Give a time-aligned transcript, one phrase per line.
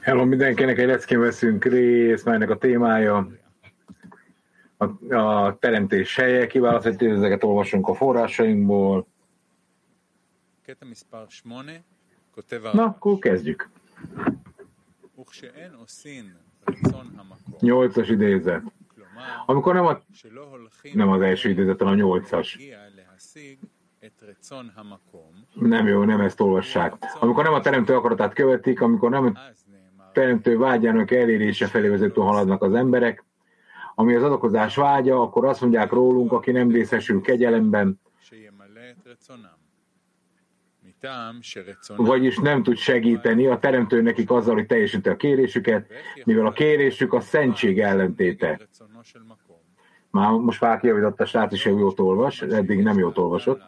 [0.00, 3.30] Hello, mindenkinek egy leckén veszünk részt, melynek a témája
[4.76, 9.06] a, a teremtés helye, kiválasztjuk, ezeket olvasunk a forrásainkból.
[12.72, 13.70] Na, akkor kezdjük.
[17.60, 18.62] Nyolcas idézet.
[19.46, 20.02] Amikor nem, a,
[20.92, 22.58] nem az első idézet, hanem a nyolcas.
[25.54, 26.94] Nem jó, nem ezt olvassák.
[27.20, 29.32] Amikor nem a teremtő akaratát követik, amikor nem a
[30.12, 33.24] teremtő vágyának elérése felé vezető haladnak az emberek,
[33.94, 38.00] ami az adakozás vágya, akkor azt mondják rólunk, aki nem részesül kegyelemben,
[41.96, 45.90] vagyis nem tud segíteni a teremtő nekik azzal, hogy teljesíti a kérésüket,
[46.24, 48.68] mivel a kérésük a szentség ellentéte.
[50.10, 53.62] Már most már kijavított a srác is, hogy jót olvas, eddig nem jót olvasott.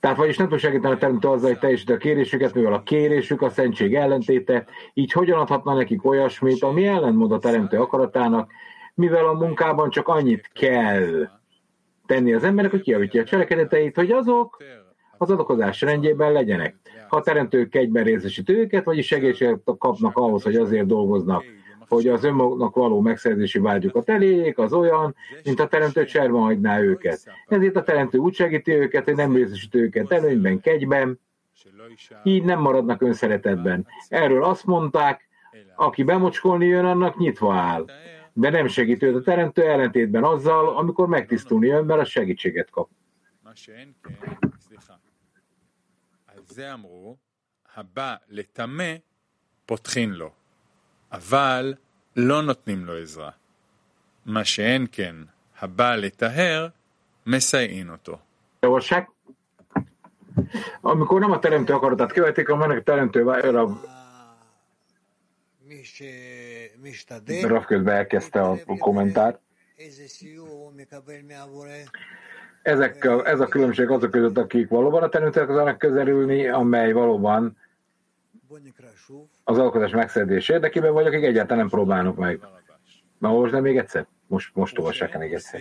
[0.00, 3.42] Tehát vagyis nem tud segíteni a teremtő azzal, hogy teljesíti a kérésüket, mivel a kérésük
[3.42, 4.64] a szentség ellentéte,
[4.94, 8.50] így hogyan adhatna nekik olyasmit, ami ellentmond a teremtő akaratának,
[8.94, 11.28] mivel a munkában csak annyit kell
[12.06, 14.62] tenni az emberek, hogy kiavítja a cselekedeteit, hogy azok
[15.18, 16.76] az adakozás rendjében legyenek.
[17.08, 21.44] Ha a teremtő kegyben részesít őket, vagyis segítséget kapnak ahhoz, hogy azért dolgoznak,
[21.91, 27.19] hogy az önmaguknak való megszerzési vágyukat elérjék, az olyan, mint a teremtő cserben hagyná őket.
[27.47, 31.19] Ezért a teremtő úgy segíti őket, hogy nem részesít őket előnyben, kegyben,
[31.53, 33.87] שלא יישאר így nem maradnak önszeretetben.
[34.07, 35.27] Erről azt mondták,
[35.75, 37.85] aki bemocskolni jön, annak nyitva áll.
[38.33, 42.89] De nem segít őt a teremtő ellentétben azzal, amikor megtisztulni jön, mert a segítséget kap.
[43.43, 44.93] מה שאין כן, סליחה.
[46.27, 47.17] על זה אמרו,
[47.75, 48.93] הבא לטמא,
[49.65, 50.31] פותחין לו,
[51.11, 51.75] אבל
[52.15, 53.29] לא נותנים לו עזרה.
[54.25, 55.15] מה שאין כן,
[55.59, 56.67] הבא לטהר,
[57.25, 58.17] מסייעין אותו.
[58.65, 59.09] Olvassák?
[60.81, 63.65] Amikor nem a teremtő akaratát követik, hanem a teremtő vágyra,
[65.67, 69.39] מי שמשתדל, Raf közben elkezdte a kommentárt.
[69.79, 71.69] איזה סיוע הוא מקבל מהבורא,
[72.63, 77.01] Ezek a, ez a különbség azok között, akik valóban a teremtőnek akarnak közelülni, amely valóban
[77.01, 77.55] בוא נקרא שוב,
[79.44, 81.12] az alkotás megszerzés érdekében, vagyok?
[81.12, 82.40] akik egyáltalán nem próbálnak meg.
[83.18, 84.06] Na, most nem még egyszer?
[84.26, 85.60] Most, most olvassák még egyszer.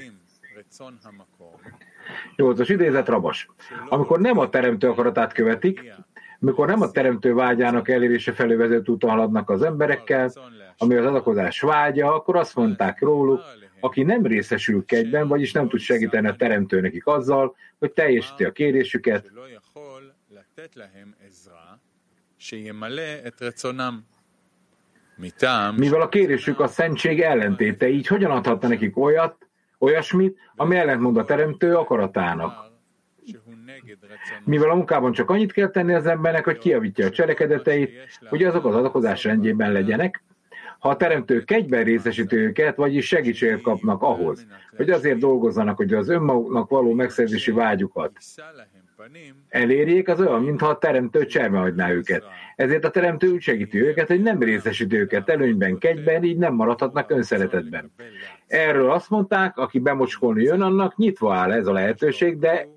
[2.36, 3.50] Nyolcas idézet, rabas.
[3.90, 5.94] Amikor nem a teremtő akaratát követik,
[6.40, 10.32] amikor nem a teremtő vágyának elérése felé vezető úton haladnak az emberekkel,
[10.78, 13.42] ami az adakozás vágya, akkor azt mondták róluk,
[13.80, 18.52] aki nem részesül kegyben, vagyis nem tud segíteni a teremtő nekik azzal, hogy teljesíti a
[18.52, 19.32] kérésüket,
[25.76, 29.48] mivel a kérésük a szentség ellentéte, így hogyan adhatna nekik olyat,
[29.80, 32.72] olyasmit, ami ellentmond a teremtő akaratának?
[34.44, 37.92] Mivel a munkában csak annyit kell tenni az embernek, hogy kiavítja a cselekedeteit,
[38.30, 40.24] hogy azok az adakozás rendjében legyenek,
[40.80, 44.46] ha a teremtő kegyben részesíti őket, vagyis segítséget kapnak ahhoz,
[44.78, 48.12] hogy azért dolgozzanak, hogy az önmaguknak való megszerzési vágyukat
[49.49, 52.25] elérjék, az olyan, mintha a teremtő cserbe hagyná őket.
[52.57, 57.11] Ezért a teremtő úgy segíti őket, hogy nem részesít őket előnyben, kegyben, így nem maradhatnak
[57.11, 57.93] önszeretetben.
[58.47, 62.69] Erről azt mondták, aki bemocskolni jön, annak nyitva áll ez a lehetőség, de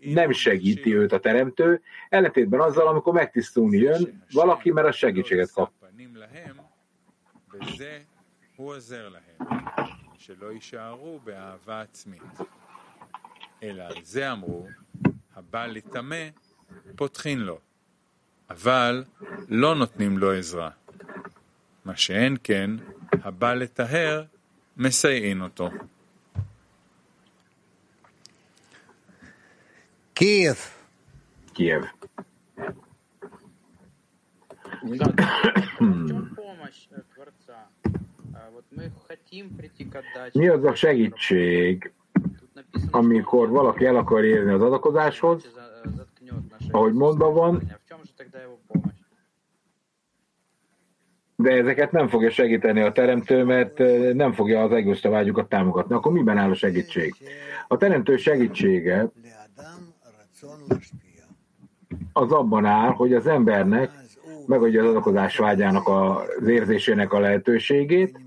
[0.00, 5.70] nem segíti őt a teremtő, ellentétben azzal, amikor megtisztulni jön valaki, mert a segítséget kap.
[5.80, 6.56] פנים להם,
[7.52, 7.98] בזה
[8.56, 9.48] הוא עוזר להם,
[10.18, 12.22] שלא יישארו באהבה עצמית.
[13.62, 14.66] אלא על זה אמרו,
[15.36, 16.28] הבא לטמא,
[16.96, 17.58] פותחין לו,
[18.50, 19.04] אבל
[19.48, 20.70] לא נותנים לו עזרה.
[21.84, 22.70] מה שאין כן,
[23.12, 24.24] הבא לטהר,
[24.76, 25.70] מסייעין אותו.
[30.14, 30.56] קייב,
[31.56, 31.84] Kiev.
[34.82, 36.88] Да, в чем помощь
[42.91, 45.51] amikor valaki el akar érni az adakozáshoz,
[46.71, 47.61] ahogy mondva van,
[51.35, 53.77] de ezeket nem fogja segíteni a teremtő, mert
[54.13, 55.95] nem fogja az egoista vágyukat támogatni.
[55.95, 57.15] Akkor miben áll a segítség?
[57.67, 59.11] A teremtő segítsége
[62.13, 63.91] az abban áll, hogy az embernek
[64.45, 68.19] megadja az adakozás vágyának az érzésének a lehetőségét,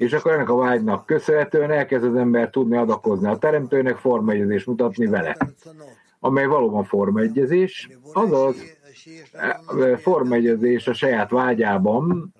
[0.00, 5.06] és akkor ennek a vágynak köszönhetően elkezd az ember tudni adakozni a teremtőnek, formegyezést mutatni
[5.06, 5.36] vele,
[6.20, 8.56] amely valóban formegyezés, azaz
[9.32, 12.34] e, e, formegyezés a saját vágyában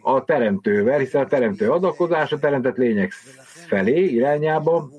[0.00, 3.12] a teremtővel, hiszen a teremtő adakozás a teremtett lények
[3.66, 4.92] felé, irányában,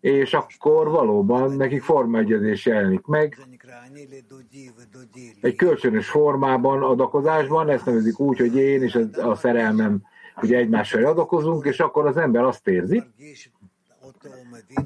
[0.00, 3.38] és akkor valóban nekik formaegyezés jelenik meg,
[5.40, 10.02] egy kölcsönös formában, adakozásban, ezt nevezik úgy, hogy én és a szerelmem
[10.42, 13.02] ugye egymással adakozunk, és akkor az ember azt érzi,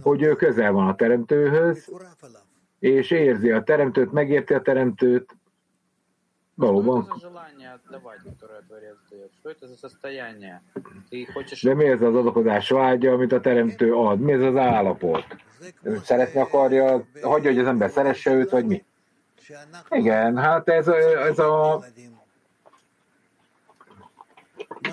[0.02, 1.92] hogy ő közel van a teremtőhöz,
[2.78, 5.36] és érzi a teremtőt, megérti a teremtőt,
[6.54, 7.08] Valóban.
[11.62, 14.20] De mi ez az adakozás vágya, amit a teremtő ad?
[14.20, 15.24] Mi ez az állapot?
[15.82, 18.84] Őt szeretni akarja, hagyja, hogy az ember szeresse őt, vagy mi?
[19.90, 21.84] Igen, hát ez a, ez a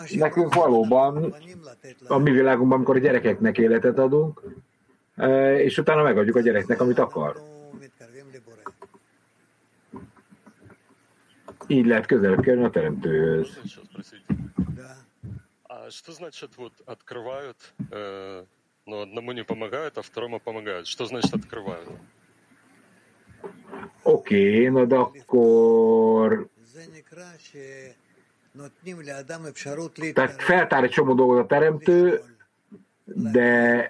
[0.09, 1.35] nekünk valóban
[2.07, 4.41] a mi világunkban, amikor a gyerekeknek életet adunk,
[5.15, 7.41] e, és utána megadjuk a gyereknek, amit akar.
[11.67, 13.59] Így lehet közelebb kerülni a teremtőhöz.
[15.89, 18.45] Что значит вот открывают, э,
[18.85, 20.85] но одному не помогают, а второму помогают?
[20.87, 21.89] Что значит открывают?
[24.03, 26.49] Окей, okay, но да, кор...
[30.13, 32.21] Tehát feltár egy csomó dolgot a teremtő,
[33.05, 33.87] de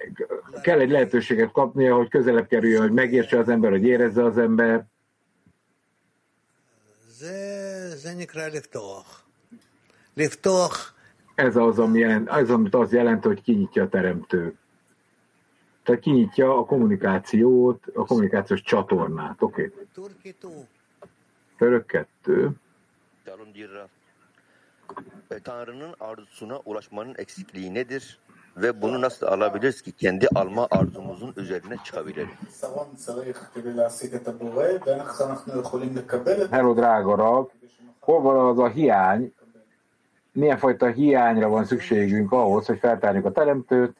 [0.62, 4.86] kell egy lehetőséget kapnia, hogy közelebb kerüljön, hogy megértse az ember, hogy érezze az ember.
[11.34, 14.58] Ez az, ami jelent, ez, amit az jelent, hogy kinyitja a teremtő.
[15.82, 19.42] Tehát kinyitja a kommunikációt, a kommunikációs csatornát.
[19.42, 19.62] Oké.
[19.62, 19.86] Okay.
[21.58, 22.50] Török kettő.
[25.30, 28.18] E, Tanrı'nın arzusuna ulaşmanın eksikliği nedir?
[28.56, 32.30] Ve bunu nasıl alabiliriz ki kendi alma arzumuzun üzerine çıkabilirim?
[36.50, 37.46] Hello drága Rab,
[38.00, 39.32] hol van az a hiány,
[40.34, 43.96] milyen fajta hiányra van szükségünk ahhoz, hogy feltárjuk a teremtőt,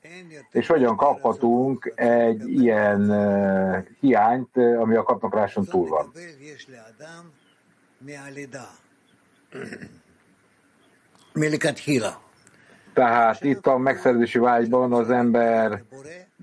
[0.53, 6.13] és hogyan kaphatunk egy ilyen uh, hiányt, ami a kapnokráson túl van.
[12.93, 15.83] Tehát itt a megszerzési vágyban az ember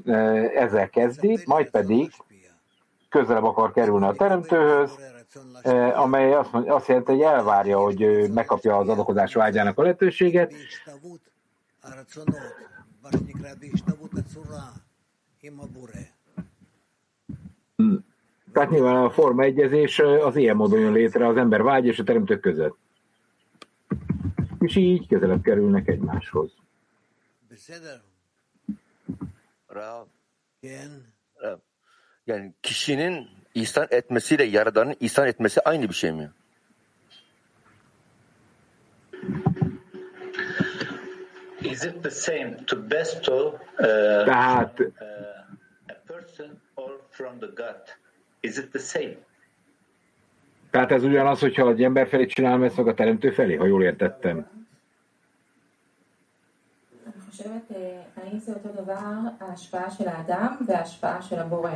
[0.05, 0.13] e,
[0.55, 2.11] ezzel kezdi, majd pedig
[3.09, 4.91] közelebb akar kerülni a teremtőhöz,
[5.61, 10.53] e, amely azt, mondja, azt jelenti, hogy elvárja, hogy megkapja az adakozás vágyának a lehetőséget.
[18.53, 21.99] Tehát nyilván a forma egyezés e, az ilyen módon jön létre az ember vágy és
[21.99, 22.77] a teremtők között
[24.61, 26.51] és így közelebb kerülnek egymáshoz.
[32.27, 36.31] Yani kişinin ihsan etmesiyle Yaradan'ın ihsan etmesi aynı bir şey mi?
[41.61, 44.87] Is it the same to bestow uh, Tehát, uh,
[45.89, 47.87] a person or from the God?
[48.43, 49.17] Is it the same?
[50.70, 53.82] Tehát ez ugyanaz, hogyha egy ember felé csinálom ezt, meg a teremtő felé, ha jól
[53.82, 54.46] értettem.
[57.06, 61.70] אני חושבת, אה, האם זה אותו דבר, ההשפעה של האדם וההשפעה של הבורא?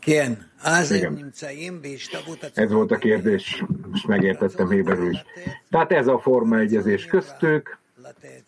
[0.00, 0.32] כן,
[0.62, 1.06] אז רגע.
[1.06, 5.24] הם נמצאים בהשתוות Ez volt a kérdés, most megértettem Héberül is.
[5.70, 8.44] Tehát ez a forma egyezés köztük, לתת.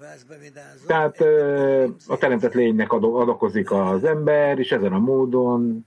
[0.00, 4.98] ואז במידה הזאת, tehát ö, a teremtett lénynek ado- adakozik az ember, és ezen a
[4.98, 5.86] módon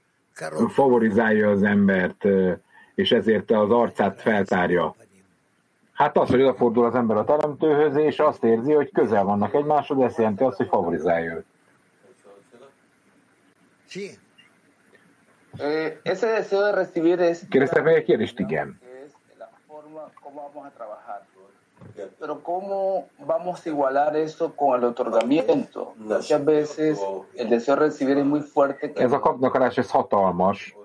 [0.67, 2.25] favorizálja az embert,
[2.95, 4.95] és ezért az arcát feltárja.
[5.93, 9.99] Hát az, hogy odafordul az ember a teremtőhöz, és azt érzi, hogy közel vannak egymáshoz,
[9.99, 11.45] ez jelenti azt, hogy favorizálja őt.
[17.49, 18.39] Kérdeztek meg egy kérdést?
[18.39, 18.79] Igen.
[22.19, 25.93] Pero ¿cómo vamos a igualar eso con el otorgamiento?
[25.97, 26.99] Muchas veces
[27.35, 28.93] el deseo de recibir es muy fuerte.
[28.95, 30.75] Ez a kapnakarás, ez hatalmas.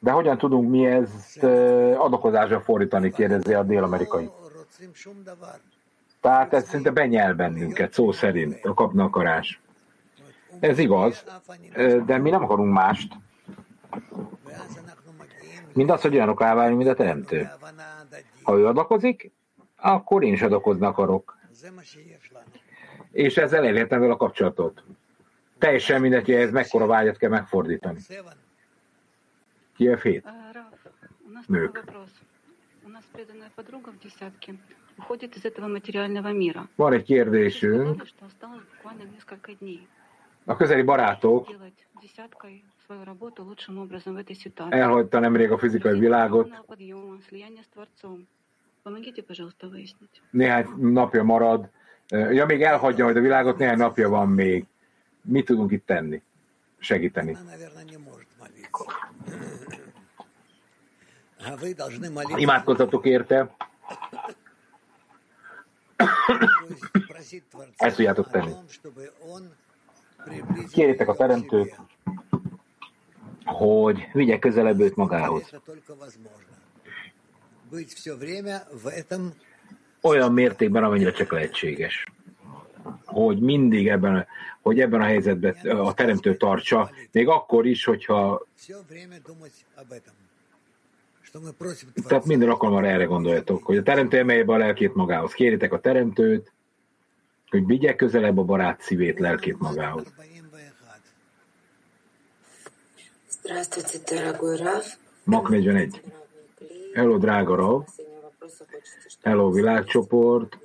[0.00, 1.44] De hogyan tudunk mi ezt
[1.98, 4.30] adokozásra fordítani, kérdezi a dél-amerikai.
[6.20, 9.60] Tehát ez szinte benyel bennünket, szó szerint, a kapnakarás.
[10.60, 11.24] Ez igaz,
[12.06, 13.12] de mi nem akarunk mást.
[15.74, 17.50] Mindaz, hogy olyanok állványunk, mint a Teremtő.
[18.46, 19.32] Ha ő adakozik,
[19.76, 21.36] akkor én is adakozni akarok.
[23.10, 24.84] És ezzel elértem vele a kapcsolatot.
[25.58, 28.00] Teljesen mindegy, hogy ez mekkora vágyat kell megfordítani.
[29.76, 30.24] Kiev 7.
[31.46, 31.84] Nők.
[36.74, 38.04] Van egy kérdésünk.
[40.44, 41.48] A közeli barátok
[44.70, 46.64] elhagyta nemrég a fizikai világot,
[48.85, 50.21] Помогите, пожалуйста, выяснить.
[50.31, 51.69] néhány napja marad.
[52.09, 54.65] Ja, még elhagyja majd a világot, néhány napja van még.
[55.21, 56.21] Mit tudunk itt tenni?
[56.79, 57.31] Segíteni.
[57.33, 58.83] Она, наверное, не может молиться.
[61.45, 62.37] А вы должны молиться.
[62.39, 63.49] Imádkozzatok érte,
[65.97, 68.51] То есть просить Творца ezt tudjátok о tenni.
[68.51, 69.49] том, чтобы он
[70.25, 71.77] приблизил Kérjétek a ее к teremtőt, себе.
[73.45, 75.49] hogy vigye közelebb őt magához.
[80.01, 82.05] Olyan mértékben, amennyire csak lehetséges.
[83.05, 84.27] Hogy mindig ebben,
[84.61, 89.91] hogy ebben a helyzetben a teremtő tartsa, még akkor is, hogyha все время думать об
[89.91, 90.13] этом.
[91.21, 92.27] Что мы просим Tehát Творца.
[92.27, 95.33] minden alkalommal erre gondoljatok, hogy a teremtő emelje be a lelkét magához.
[95.33, 96.51] Kéritek a teremtőt,
[97.49, 100.13] hogy vigye közelebb a barát szívét, lelkét magához.
[103.29, 104.95] Здравствуйте, дорогой Раф.
[105.23, 106.01] Mak 41.
[106.96, 107.84] Hello, drága Rav!
[109.22, 110.58] Hello, világcsoport!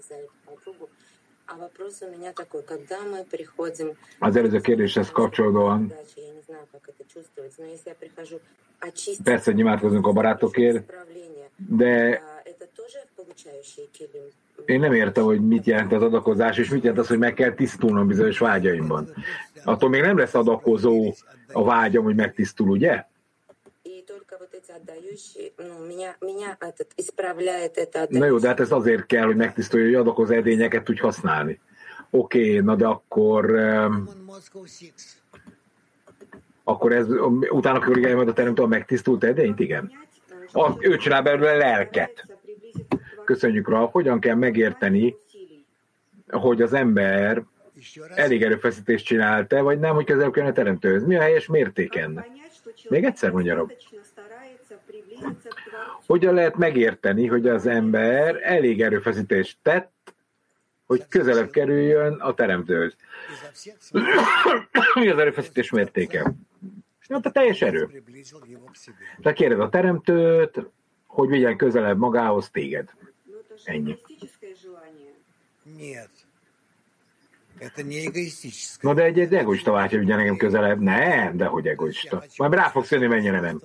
[4.20, 5.94] Az előző kérdéshez kapcsolódóan
[9.24, 10.94] persze, hogy imádkozunk a barátokért,
[11.56, 12.24] de
[14.66, 17.54] én nem értem, hogy mit jelent az adakozás, és mit jelent az, hogy meg kell
[17.54, 19.14] tisztulnom bizonyos vágyaimban.
[19.64, 21.14] Attól még nem lesz adakozó
[21.52, 23.06] a vágyam, hogy megtisztul, ugye?
[28.20, 31.60] Na jó, de hát ez azért kell, hogy megtisztulja, hogy adok az edényeket úgy használni.
[32.10, 33.52] Oké, okay, na de akkor...
[33.52, 34.10] Um,
[36.64, 39.60] akkor ez, um, utána korrigálja majd a teremtő a megtisztult edényt?
[39.60, 39.92] Igen.
[40.52, 42.26] A, ő csinál belőle lelket.
[43.26, 45.16] Köszönjük rá, hogyan kell megérteni,
[46.28, 47.44] hogy az ember
[48.16, 51.04] elég erőfeszítést csinálta, vagy nem, hogy közel kell a teremtőhöz.
[51.04, 52.28] Mi a helyes mérték ennek?
[52.90, 53.72] Még egyszer magyarom.
[56.06, 60.14] Hogyan lehet megérteni, hogy az ember elég erőfeszítést tett,
[60.86, 62.96] hogy közelebb kerüljön a teremtőhöz?
[64.94, 66.34] Mi az erőfeszítés mértéke?
[67.10, 68.04] Hát a teljes erő.
[69.22, 70.66] Te kéred a teremtőt,
[71.08, 72.90] hogy vigyen közelebb magához téged.
[73.64, 73.98] Ennyi.
[78.81, 80.81] Na de egy, egy egoista vágy, hogy vigyen engem közelebb.
[80.81, 82.25] Nem, de hogy egoista.
[82.37, 83.61] Majd rá fogsz jönni, mennyire nem.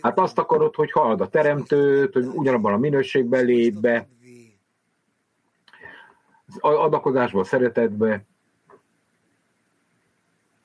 [0.00, 4.08] Hát azt akarod, hogy hallod a teremtőt, hogy ugyanabban a minőségben lép be,
[6.60, 8.24] az adakozásban, szeretetbe,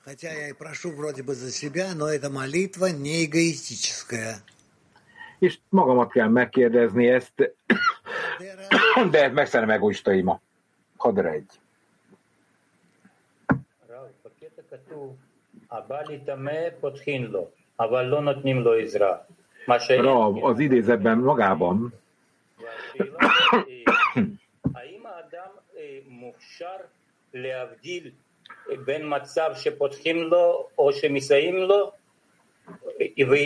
[0.04, 4.42] Хотя я и прошу вроде бы за себя, но эта молитва не эгоистическая.
[5.38, 7.54] és magamat kell megkérdezni ezt,
[9.10, 10.40] de megszerem egoista ima.
[10.96, 11.50] Hadra egy.
[20.01, 21.93] Rav az idézetben magában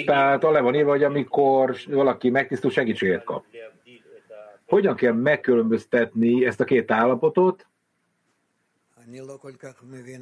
[0.06, 3.44] tehát le van írva, hogy amikor valaki megtisztul, segítséget kap.
[4.66, 7.68] Hogyan kell megkülönböztetni ezt a két állapotot?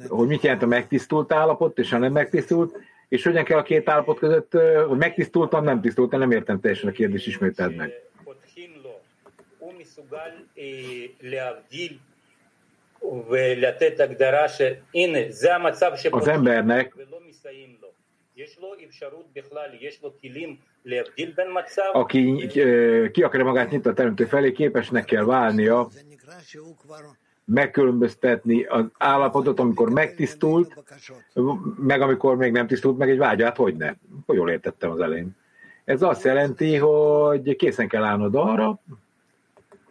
[0.08, 2.78] hogy mit jelent a megtisztult állapot, és a nem megtisztult,
[3.08, 4.52] és hogyan kell a két állapot között,
[4.88, 7.92] hogy megtisztultam, nem tisztultam, nem értem teljesen a kérdés, ismételd meg.
[16.10, 16.94] Az embernek
[21.92, 22.46] aki
[23.12, 25.88] ki akarja magát nyitni a teremtő felé, képesnek kell válnia
[27.46, 30.82] megkülönböztetni az állapotot, amikor megtisztult,
[31.76, 33.94] meg amikor még nem tisztult meg egy vágyát, hogy ne.
[34.26, 35.36] Jól értettem az elején.
[35.84, 38.78] Ez azt jelenti, hogy készen kell állnod arra,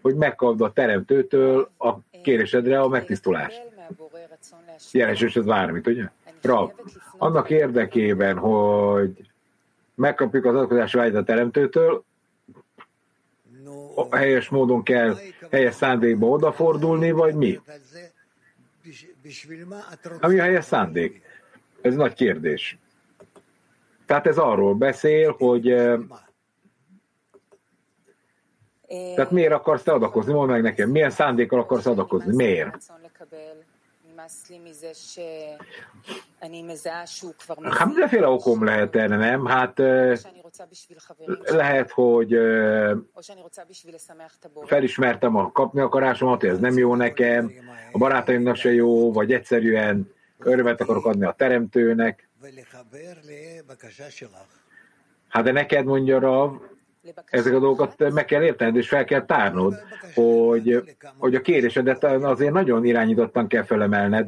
[0.02, 1.94] hogy megkapd a teremtőtől a
[2.24, 3.62] kérésedre a megtisztulást.
[4.92, 6.10] Jelensős ez bármit, ugye?
[6.42, 6.72] Rav,
[7.18, 9.30] annak érdekében, hogy
[9.96, 12.04] megkapjuk az adakozási vágyat a teremtőtől,
[14.12, 15.18] helyes módon kell
[15.52, 17.60] helyes szándékba odafordulni, vagy mi?
[20.20, 21.22] Ami a helyes szándék?
[21.82, 22.78] Ez nagy kérdés.
[24.06, 26.00] Tehát ez arról beszél, hogy eh,
[28.88, 30.34] tehát miért akarsz te adakozni?
[30.34, 32.36] Mondd meg nekem, milyen szándékkal akarsz adakozni?
[32.36, 32.78] Miért?
[37.72, 39.46] Hát mindenféle okom lehet erre, nem?
[39.46, 39.80] Hát
[41.44, 42.38] lehet, hogy
[44.66, 47.52] felismertem a kapni akarásomat, hogy ez nem jó nekem,
[47.92, 52.30] a barátaimnak se jó, vagy egyszerűen örömet akarok adni a teremtőnek.
[55.28, 56.52] Hát de neked mondja Rav,
[57.26, 59.76] ezek a dolgokat meg kell értened, és fel kell tárnod,
[60.14, 60.84] hogy,
[61.18, 64.28] hogy a kérésedet azért nagyon irányítottan kell felemelned,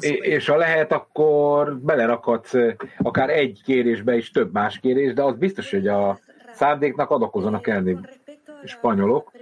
[0.00, 2.54] és ha lehet, akkor belerakhatsz
[2.98, 6.18] akár egy kérésbe is több más kérés, de az biztos, hogy a
[6.52, 7.98] szándéknak adakozanak elni
[8.64, 9.32] spanyolok.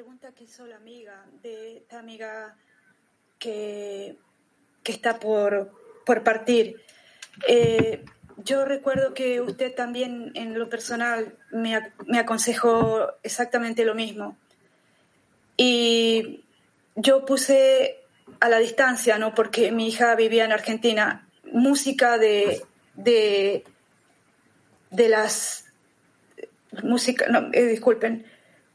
[3.38, 4.14] Que,
[4.82, 5.72] que está por,
[6.04, 6.76] por partir.
[7.48, 7.98] Eh,
[8.44, 14.36] yo recuerdo que usted también en lo personal me, me aconsejó exactamente lo mismo.
[15.56, 16.44] Y
[16.96, 18.00] yo puse
[18.40, 19.34] a la distancia, ¿no?
[19.34, 22.62] Porque mi hija vivía en Argentina, música de,
[22.94, 23.64] de,
[24.90, 25.66] de las,
[26.82, 28.26] música, no, eh, disculpen,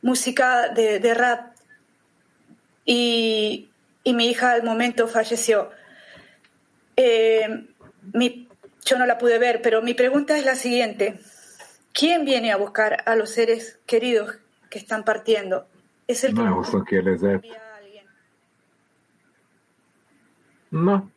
[0.02, 1.56] música de, de rap.
[2.86, 3.70] Y,
[4.04, 5.72] y, mi hija al momento falleció.
[6.96, 7.66] Eh,
[8.14, 8.47] mi,
[8.88, 11.20] yo no la pude ver, pero mi pregunta es la siguiente.
[11.94, 14.38] ¿Quién viene a buscar a los seres queridos
[14.70, 15.68] que están partiendo?
[16.08, 18.06] ¿Es el que no, a alguien?
[20.72, 21.12] No.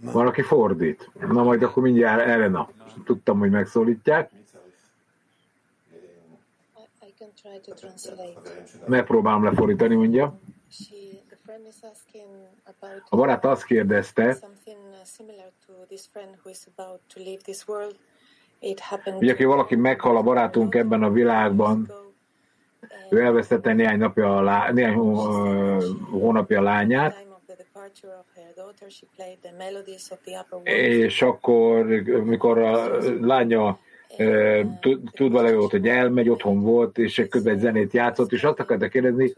[0.00, 1.10] Valaki fordít.
[1.14, 2.68] Na majd akkor mindjárt Elena.
[3.04, 4.30] Tudtam, hogy megszólítják.
[8.86, 10.38] Megpróbálom lefordítani, mondja.
[10.70, 11.08] She
[13.08, 14.38] A barát azt kérdezte,
[19.18, 21.92] hogy aki valaki meghal a barátunk ebben a világban,
[23.10, 27.26] ő elvesztette néhány, napja a lá, néhány hó- hónapja a lányát,
[30.62, 31.86] és akkor,
[32.24, 33.78] mikor a lánya
[34.80, 38.88] tud- tudva levő hogy elmegy, otthon volt, és közben egy zenét játszott, és azt akarta
[38.88, 39.32] kérdezni,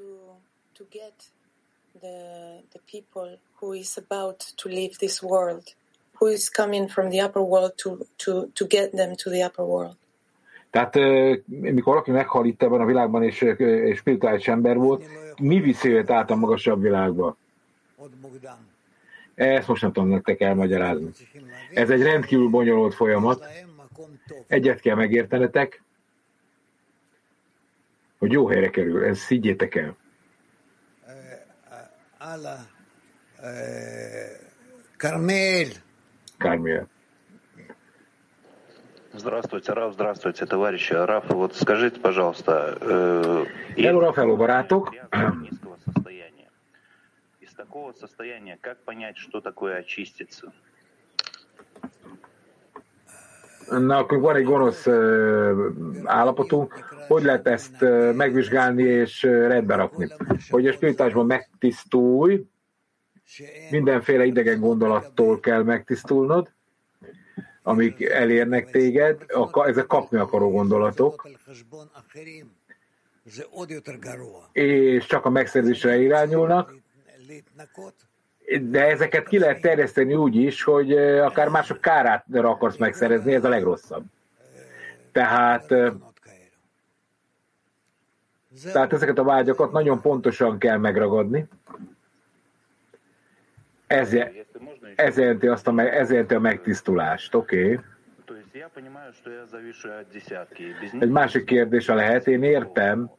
[2.73, 5.75] the people who is about to leave this world,
[6.19, 9.65] who is coming from the upper world to to to get them to the upper
[9.65, 9.97] world.
[10.71, 15.05] Tehát eh, mikor valaki meghal itt ebben a világban, és, és spirituális ember volt,
[15.41, 17.37] mi viszi őt át a magasabb világba?
[19.35, 21.11] Ezt most nem tudom nektek elmagyarázni.
[21.75, 23.45] Ez egy rendkívül bonyolult folyamat.
[24.47, 25.83] Egyet kell megértenetek,
[28.19, 29.05] hogy jó helyre kerül.
[29.05, 29.97] Ezt higgyétek el.
[32.31, 32.59] Алла,
[33.39, 34.37] э,
[34.97, 35.75] Кармель,
[36.39, 36.87] Kármiel.
[39.13, 40.93] Здравствуйте, Раф, здравствуйте, товарищи.
[40.93, 43.45] Раф, вот скажите, пожалуйста, э,
[43.77, 44.93] Hello, Rafael, barátok.
[45.41, 46.49] низкого состояния.
[47.41, 50.53] Из такого состояния как понять, что такое очиститься?
[53.79, 54.87] Nekünk van egy gonosz
[56.05, 56.75] állapotunk,
[57.09, 57.81] hogy lehet ezt
[58.15, 60.09] megvizsgálni és rendbe rakni?
[60.49, 62.47] Hogy a spiritásban megtisztulj,
[63.71, 66.51] mindenféle idegen gondolattól kell megtisztulnod,
[67.63, 71.29] amik elérnek téged, a, ezek kapni akaró gondolatok,
[74.53, 76.75] és csak a megszerzésre irányulnak,
[78.59, 83.49] de ezeket ki lehet terjeszteni úgy is, hogy akár mások kárát akarsz megszerezni, ez a
[83.49, 84.05] legrosszabb.
[85.13, 85.67] Tehát,
[88.73, 91.49] tehát ezeket a vágyakat nagyon pontosan kell megragadni.
[93.87, 94.17] Ez,
[94.95, 97.73] ez jelenti, azt a, ez jelenti a megtisztulást, oké.
[97.73, 97.85] Okay.
[100.99, 103.11] Egy másik kérdése lehet, én értem,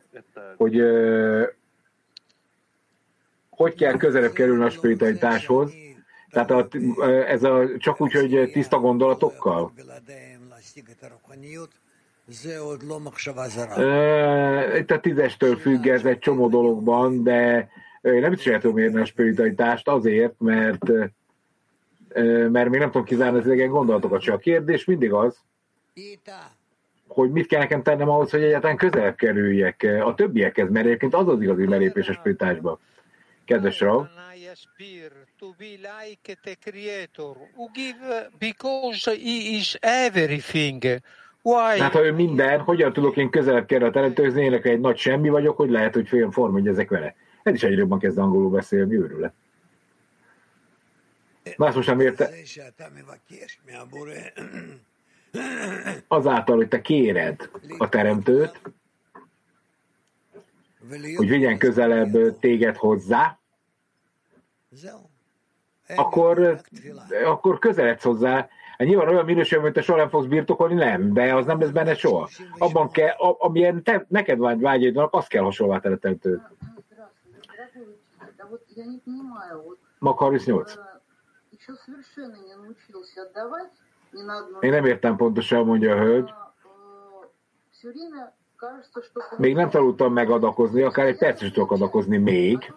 [0.57, 0.81] hogy
[3.61, 5.73] hogy kell közelebb kerülni a spiritualitáshoz?
[6.29, 6.67] Tehát a,
[7.27, 9.71] ez a, csak úgy, hogy tiszta gondolatokkal?
[14.77, 17.69] Itt a tízestől függ ez egy csomó dologban, de
[18.01, 20.91] nem is el tudom érni a spiritualitást azért, mert,
[22.49, 24.21] mert még nem tudom kizárni az idegen gondolatokat.
[24.21, 25.37] Csak a kérdés mindig az,
[27.07, 31.27] hogy mit kell nekem tennem ahhoz, hogy egyáltalán közelebb kerüljek a többiekhez, mert egyébként az
[31.27, 32.79] az igazi belépés a spiritásba.
[33.45, 34.07] Kedves Rav,
[41.79, 45.29] Hát ha ő minden, hogyan tudok én közelebb kérni a teremtőhöz, én egy nagy semmi
[45.29, 47.15] vagyok, hogy lehet, hogy félm form, hogy ezek vele.
[47.43, 49.33] Ez is egyre jobban kezd angolul beszélni, őrület.
[51.57, 52.29] Más most nem érte.
[56.07, 58.61] Azáltal, hogy te kéred a teremtőt,
[61.15, 63.39] hogy vigyen közelebb téged hozzá,
[65.95, 66.61] akkor,
[67.25, 68.49] akkor közeledsz hozzá.
[68.77, 71.69] Hát nyilván olyan minőségben, mint te soha nem fogsz birtokolni, nem, de az nem lesz
[71.69, 72.29] benne soha.
[72.57, 76.19] Abban kell, amilyen te, neked vágyaid vannak, azt kell hasonlóvá tenned
[79.99, 80.73] Makar 8.
[84.59, 86.33] Én nem értem pontosan, mondja a hölgy.
[89.37, 92.73] Még nem tanultam megadakozni, akár egy percet is tudok adakozni még.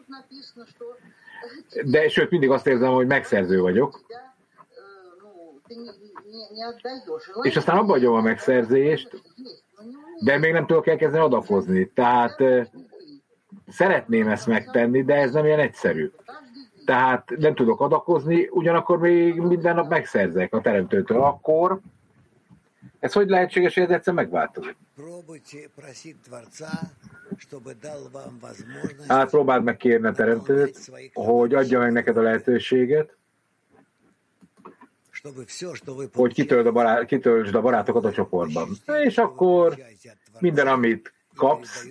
[1.84, 4.00] De sőt, mindig azt érzem, hogy megszerző vagyok.
[7.42, 9.22] És aztán abba hagyom a megszerzést,
[10.20, 11.90] de még nem tudok elkezdeni adakozni.
[11.94, 12.42] Tehát
[13.68, 16.10] szeretném ezt megtenni, de ez nem ilyen egyszerű.
[16.84, 21.22] Tehát nem tudok adakozni, ugyanakkor még minden nap megszerzek a teremtőtől.
[21.22, 21.80] Akkor
[23.04, 24.76] ez hogy lehetséges, hogy ez egyszer megváltozik?
[29.08, 33.16] Hát próbáld meg kérni a teremtőt, hogy adja meg neked a lehetőséget,
[36.14, 38.68] hogy kitöld a barát, kitöltsd a barátokat a csoportban.
[39.02, 39.78] És akkor
[40.38, 41.86] minden, amit kapsz,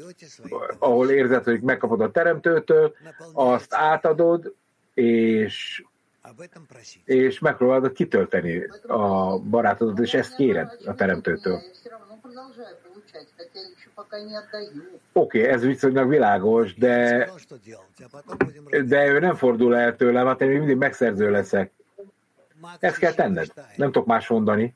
[0.79, 2.95] ahol érzed, hogy megkapod a teremtőtől,
[3.33, 4.53] azt átadod,
[4.93, 5.83] és
[7.05, 11.61] és megpróbálod kitölteni a barátodat, és ezt kéred a teremtőtől.
[15.13, 17.29] Oké, okay, ez viszonylag világos, de,
[18.85, 21.71] de ő nem fordul el tőlem, hát én még mindig megszerző leszek.
[22.79, 23.53] Ezt kell tenned.
[23.75, 24.75] Nem tudok más mondani.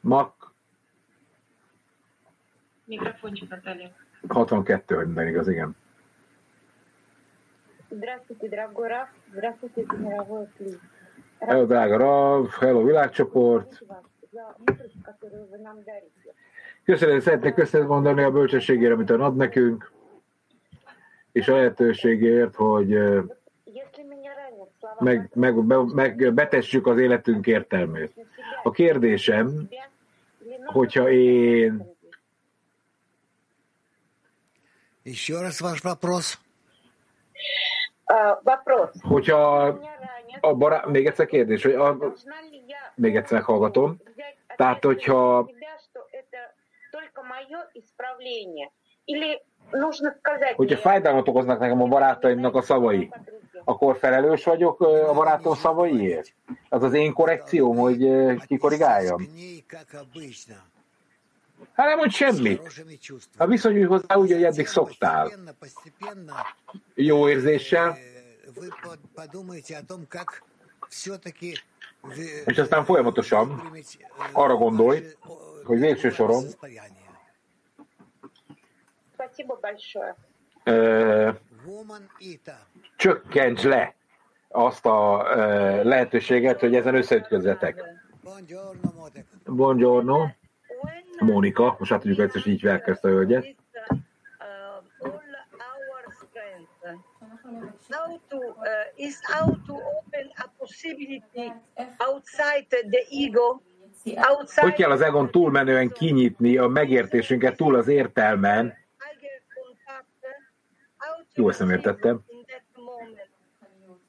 [0.00, 0.52] Mak.
[2.84, 3.32] Mikrofon
[4.28, 5.76] 62, minden igaz, igen.
[7.93, 9.09] Здравствуйте, дорогой Раф.
[9.31, 10.79] Здравствуйте, это мировой клип.
[11.41, 13.69] Hello, drága Rav, hello, világcsoport.
[14.31, 16.33] За мудрость, которую вы нам дарите.
[16.83, 19.91] Köszönöm, szeretnék köszönet mondani a bölcsességért, amit ön ad nekünk,
[21.31, 23.21] és a lehetőségért, hogy ö,
[24.99, 28.13] meg, meg, meg, meg betessük az életünk értelmét.
[28.63, 29.69] A kérdésem,
[30.65, 31.97] hogyha én
[35.03, 36.37] Еще раз ваш вопрос.
[39.02, 39.78] Hogyha
[40.40, 40.84] a bará...
[40.86, 41.96] még egyszer kérdés, hogy a...
[42.94, 43.96] még egyszer meghallgatom.
[44.56, 45.48] Tehát, hogyha
[50.56, 53.10] Hogyha fájdalmat okoznak nekem a barátaimnak a szavai,
[53.64, 56.34] akkor felelős vagyok a barátom szavaiért?
[56.68, 58.10] Az az én korrekcióm, hogy
[58.46, 59.20] kikorrigáljam?
[61.72, 62.82] Hát nem mond semmit.
[63.38, 65.32] Ha viszonyulj hozzá úgy, hogy eddig szoktál.
[66.94, 67.96] Jó érzéssel.
[72.44, 73.72] És aztán folyamatosan
[74.32, 75.04] arra gondolj,
[75.64, 76.44] hogy végső soron
[80.64, 81.30] ö,
[82.96, 83.94] csökkents le
[84.48, 87.82] azt a ö, lehetőséget, hogy ezen összeütközzetek.
[89.44, 90.26] Buongiorno.
[91.18, 93.54] Mónika, most hát tudjuk egyszer így hívják ezt a hölgyet.
[97.90, 101.52] how to uh, is how to open a possibility
[101.98, 103.60] outside the ego,
[104.30, 108.74] outside Hogy kell az egon túlmenően kinyitni a megértésünket túl az értelmen?
[111.34, 112.20] Jó, ezt nem értettem.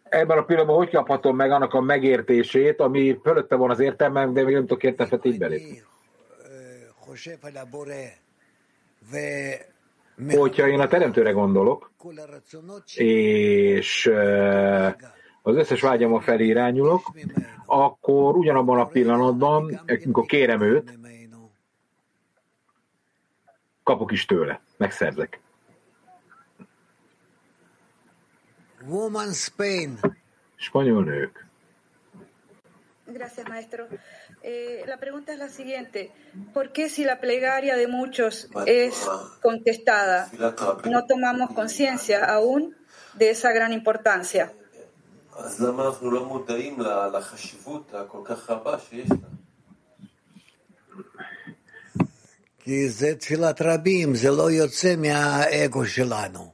[0.03, 4.43] Ebben a pillanatban hogy kaphatom meg annak a megértését, ami fölötte van az értelmem, de
[4.43, 5.83] még nem tudok értelmet így belépni?
[10.27, 11.91] Hogyha én a teremtőre gondolok,
[12.95, 14.93] és eh,
[15.41, 17.11] az összes vágyam felé irányulok,
[17.65, 20.99] akkor ugyanabban a pillanatban, amikor eh, kérem őt,
[23.83, 25.39] kapok is tőle, megszerzek.
[28.87, 29.99] Woman Spain.
[30.55, 31.45] Spanyol nők.
[33.05, 33.83] Gracias, maestro.
[34.47, 36.12] Eh, la pregunta es la siguiente.
[36.53, 38.93] ¿Por qué si la plegaria de muchos es
[39.41, 40.29] contestada,
[40.93, 42.75] no tomamos conciencia aún
[43.15, 44.51] de esa gran importancia?
[52.60, 56.51] כי זה תפילת רבים, זה לא יוצא מהאגו שלנו.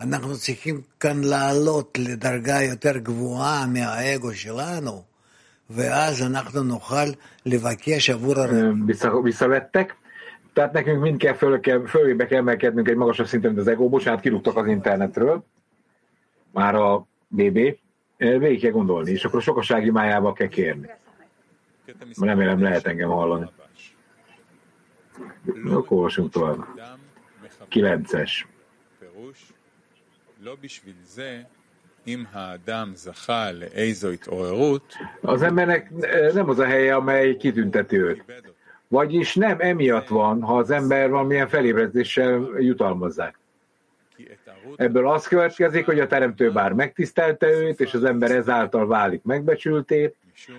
[0.00, 5.09] אנחנו צריכים כאן לעלות לדרגה יותר גבוהה מהאגו שלנו,
[8.84, 9.96] Vissza, visszavettek.
[10.52, 13.88] Tehát nekünk mind kell, föl kell, fölébe kell emelkednünk egy magasabb szinten, mint az ego.
[13.88, 15.44] Bocsánat, kirúgtak az internetről.
[16.52, 17.78] Már a BB.
[18.16, 20.90] Végig kell gondolni, és akkor a sokasági májába kell kérni.
[22.20, 23.50] Remélem lehet engem hallani.
[25.64, 26.64] Akkor olvasunk tovább.
[27.68, 28.46] Kilences.
[35.20, 38.24] Az embernek eh, nem az a helye, amely kitünteti őt.
[38.88, 43.38] Vagyis nem emiatt van, ha az ember valamilyen felébredéssel jutalmazzák.
[44.76, 50.14] Ebből az következik, hogy a teremtő bár megtisztelte őt, és az ember ezáltal válik megbecsülté,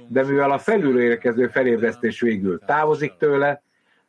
[0.08, 3.62] de mivel a felülről érkező felébresztés végül távozik tőle,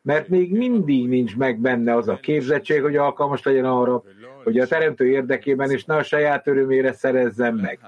[0.02, 4.02] mert még mindig nincs meg benne az a képzettség, hogy alkalmas legyen arra,
[4.44, 7.80] hogy a teremtő érdekében is ne a saját örömére szerezzen meg.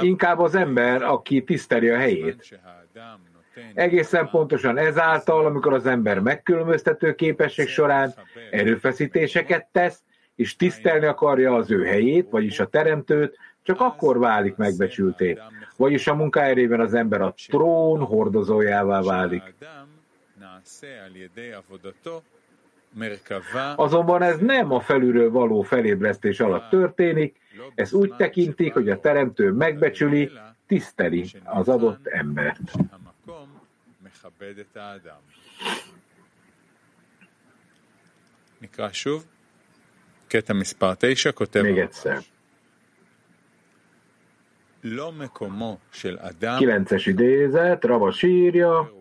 [0.00, 2.60] Inkább az ember, aki tiszteli a helyét.
[3.74, 8.14] Egészen pontosan ezáltal, amikor az ember megkülönböztető képesség során
[8.50, 10.02] erőfeszítéseket tesz,
[10.34, 15.38] és tisztelni akarja az ő helyét, vagyis a teremtőt, csak akkor válik megbecsülté.
[15.76, 19.42] Vagyis a munkáérében az ember a trón hordozójává válik.
[23.75, 27.39] Azonban ez nem a felülről való felébresztés alatt történik,
[27.75, 30.31] ez úgy tekintik, hogy a teremtő megbecsüli,
[30.67, 32.59] tiszteli az adott embert.
[32.91, 33.49] המקום
[34.03, 35.21] מכבד את האדם.
[38.61, 39.25] נקרא שוב.
[40.27, 42.19] קטע מספר 9 כותב Még egyszer.
[44.83, 48.91] לא מקומו של אדם Kilences idézet, Ravas írja,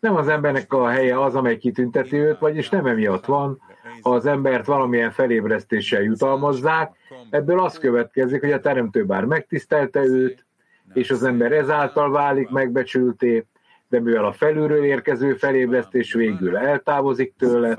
[0.00, 3.60] nem az embernek a helye az, amely kitünteti őt, vagyis nem emiatt van,
[4.02, 6.96] az embert valamilyen felébresztéssel jutalmazzák,
[7.30, 10.46] ebből az következik, hogy a teremtő bár megtisztelte őt,
[10.92, 13.46] és az ember ezáltal válik megbecsülté,
[13.88, 17.78] de mivel a felülről érkező felébresztés végül eltávozik tőle,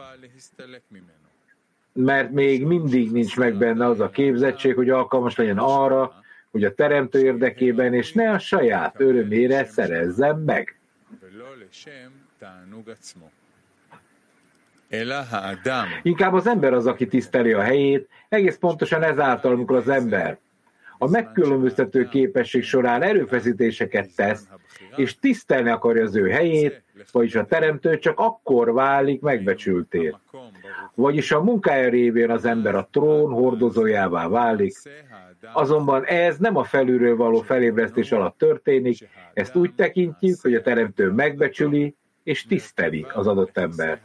[1.93, 6.13] mert még mindig nincs meg benne az a képzettség, hogy alkalmas legyen arra,
[6.51, 10.76] hogy a teremtő érdekében és ne a saját örömére szerezzen meg.
[16.01, 20.39] Inkább az ember az, aki tiszteli a helyét, egész pontosan ezáltal, amikor az ember
[20.97, 24.47] a megkülönböztető képesség során erőfeszítéseket tesz,
[24.95, 30.15] és tisztelni akarja az ő helyét, vagyis a teremtő csak akkor válik megbecsülté.
[30.95, 34.75] Vagyis a munkája révén az ember a trón hordozójává válik,
[35.52, 41.10] azonban ez nem a felülről való felébresztés alatt történik, ezt úgy tekintjük, hogy a teremtő
[41.10, 44.00] megbecsüli és tiszteli az adott ember.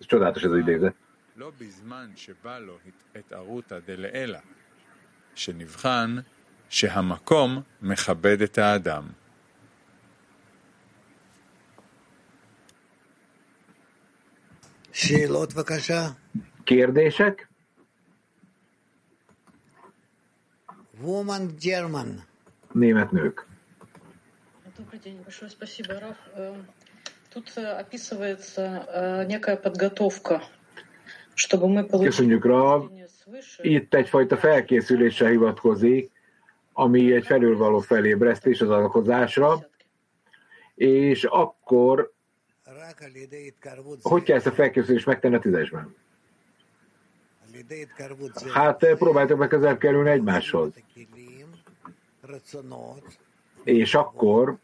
[0.00, 0.94] Ez csodálatos ez az idézet.
[1.36, 2.78] לא בזמן שבא לו
[3.14, 4.38] התערותא דלעילא,
[5.34, 6.16] שנבחן
[6.68, 9.04] שהמקום מכבד את האדם.
[14.92, 16.08] שאלות בבקשה.
[16.66, 17.48] Kérdések?
[21.01, 22.23] Woman German.
[22.71, 23.47] Német nők.
[24.77, 26.17] Добрый день, большое спасибо, Раф.
[27.29, 30.41] Тут э, описывается э, некая подготовка,
[31.35, 32.09] чтобы мы получили...
[32.09, 32.91] Köszönjük, Rav.
[33.61, 36.11] Itt egyfajta felkészülésre hivatkozik,
[36.73, 39.69] ami egy felülvaló felébresztés az alkozásra,
[40.75, 42.13] és akkor
[44.01, 45.95] hogy kell ezt a felkészülést megtenni a tízesben?
[48.53, 50.73] Hát eh, próbáltak közelebb kerülni egymáshoz.
[53.63, 54.57] És akkor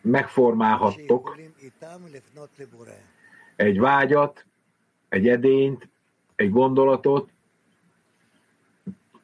[0.00, 1.38] megformálhattok
[3.56, 4.46] egy vágyat,
[5.08, 5.88] egy edényt,
[6.34, 7.30] egy gondolatot,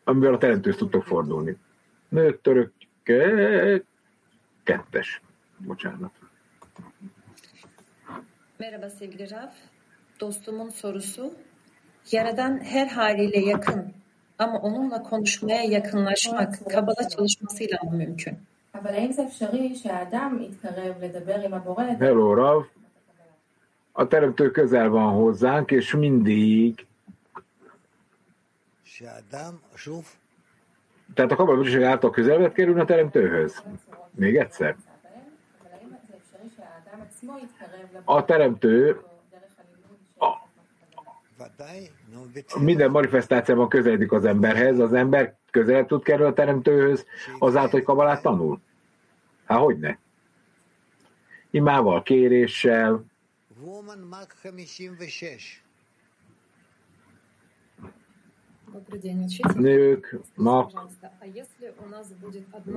[0.04, 1.56] amivel a teremtőhöz tudtok fordulni.
[2.08, 2.72] Nők, török,
[3.02, 3.80] eh,
[4.62, 5.20] kettes.
[5.58, 6.12] Bocsánat.
[8.56, 9.54] Merhaba sevgili Raf.
[10.18, 11.32] Dostumun sorusu
[12.12, 13.92] Yaradan her haliyle yakın
[14.38, 18.38] ama onunla konuşmaya yakınlaşmak kabala çalışmasıyla mümkün.
[21.98, 22.62] Hello Rav,
[23.94, 26.86] a teremtő közel van hozzánk, és mindig
[31.14, 33.62] tehát a kabala bölcsesség által közelbe kerül a teremtőhöz.
[34.10, 34.76] Még egyszer.
[38.04, 39.00] A teremtő
[42.60, 47.06] minden manifestációban közeledik az emberhez, az ember közelebb tud kerülni a teremtőhöz,
[47.38, 48.60] azáltal, hogy kabalát tanul.
[49.44, 49.96] Hát hogy ne?
[51.50, 53.04] Imával, kéréssel.
[59.54, 60.70] Nők, mak,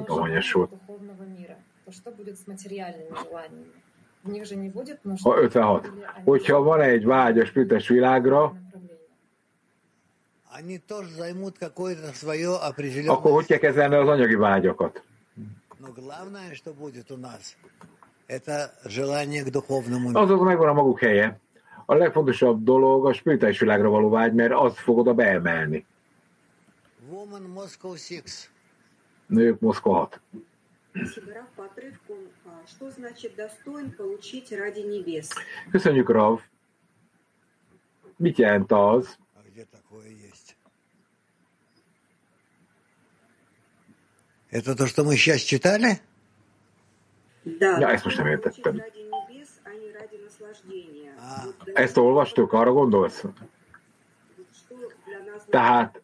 [0.05, 0.71] domanyos volt.
[5.21, 5.91] Ha 56.
[6.23, 8.55] Hogyha van egy vágy a spirites világra,
[13.10, 15.03] akkor hogy kell kezelni az anyagi vágyakat?
[20.15, 21.39] Azok megvan a maguk helye.
[21.86, 25.86] A legfontosabb dolog a spirituális világra való vágy, mert az fog oda beemelni.
[29.25, 30.21] Nők Moszkva 6.
[35.71, 36.39] Köszönjük, Rav.
[38.15, 39.17] Mit jelent az?
[44.50, 46.00] Это то, что мы сейчас читали?
[47.58, 48.82] Ja, ezt most nem értettem.
[51.72, 53.24] Ezt olvastuk, arra gondolsz?
[55.50, 56.00] Tehát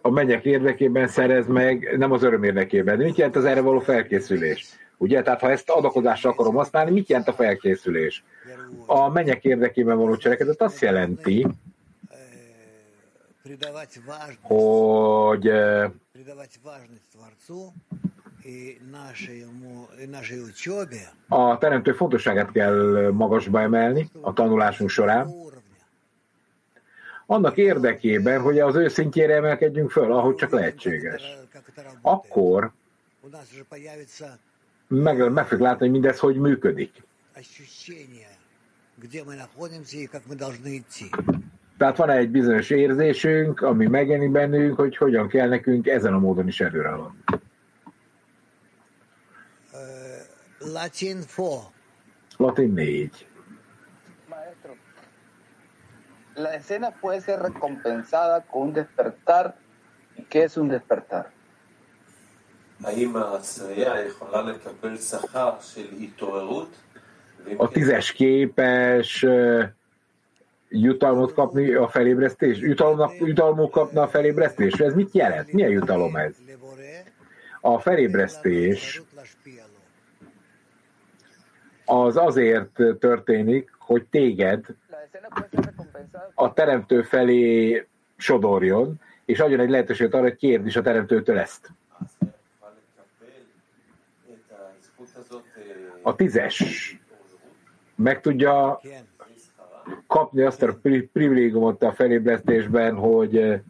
[0.00, 2.98] a mennyek érdekében szerez meg, nem az öröm érdekében.
[2.98, 4.66] Mit jelent az erre való felkészülés?
[4.96, 8.24] Ugye, tehát ha ezt adakozásra akarom használni, mit jelent a felkészülés?
[8.86, 11.46] A mennyek érdekében való cselekedet azt jelenti,
[14.41, 15.47] hogy
[21.27, 25.33] a teremtő fontosságát kell magasba emelni a tanulásunk során,
[27.25, 31.37] annak érdekében, hogy az ő szintjére emelkedjünk föl, ahogy csak lehetséges.
[32.01, 32.71] Akkor
[34.87, 37.03] meg, meg fogjuk látni, hogy mindez hogy működik.
[41.77, 46.47] Tehát van egy bizonyos érzésünk, ami megjelenik bennünk, hogy hogyan kell nekünk ezen a módon
[46.47, 47.19] is előre haladni.
[49.73, 51.25] Uh, Latin 4.
[52.37, 53.27] Latin 4.
[54.29, 54.75] Maestro,
[56.33, 59.55] la escena puede ser recompensada con un despertar.
[60.17, 61.33] y ¿Qué es un despertar?
[67.57, 69.63] A tízes képes uh,
[70.69, 72.59] jutalmot kapni a felébresztés?
[72.59, 74.73] Jutalomnak, jutalmuk kapna a felébresztés?
[74.73, 75.51] Ez mit jelent?
[75.51, 76.35] Milyen jutalom ez?
[77.61, 79.01] A felébresztés
[81.85, 84.65] az azért történik, hogy téged
[86.33, 91.71] a teremtő felé sodorjon, és adjon egy lehetőséget arra, hogy kérd is a teremtőtől ezt.
[96.01, 96.97] A tízes
[97.95, 98.81] meg tudja
[100.06, 100.78] kapni azt a
[101.12, 103.60] privilégiumot a felébresztésben, hogy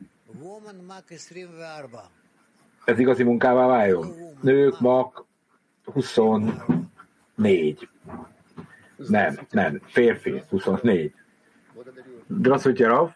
[2.84, 4.14] ez igazi munkává váljon.
[4.40, 5.26] Nők, mak,
[5.84, 7.88] 24.
[8.96, 11.14] Nem, nem, férfi, 24.
[12.28, 13.10] Здравствуйте, Rav.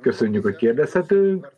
[0.00, 1.52] Köszönjük, hogy kérdezhetünk.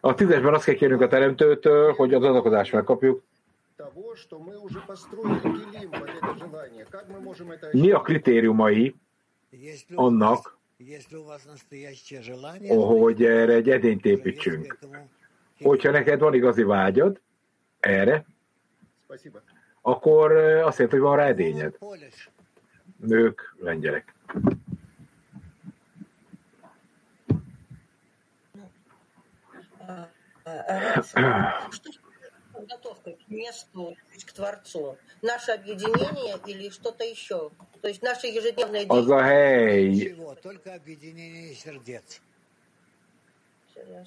[0.00, 3.22] A tízesben azt kell kérnünk a teremtőtől, hogy az adakozást megkapjuk.
[7.71, 8.95] Mi a kritériumai
[9.95, 10.57] annak,
[12.65, 14.77] hogy erre egy edényt építsünk?
[15.59, 17.21] Hogyha neked van igazi vágyad
[17.79, 18.25] erre,
[19.81, 21.77] akkor azt jelenti, hogy van rá edényed.
[22.97, 24.15] Nők, lengyelek.
[32.64, 34.96] подготовка к месту, к Творцу?
[35.22, 37.50] Наше объединение или что-то еще?
[37.80, 40.16] То есть наши ежедневные Az a hely,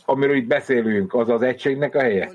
[0.05, 2.31] amiről itt beszélünk, az az egységnek a helye?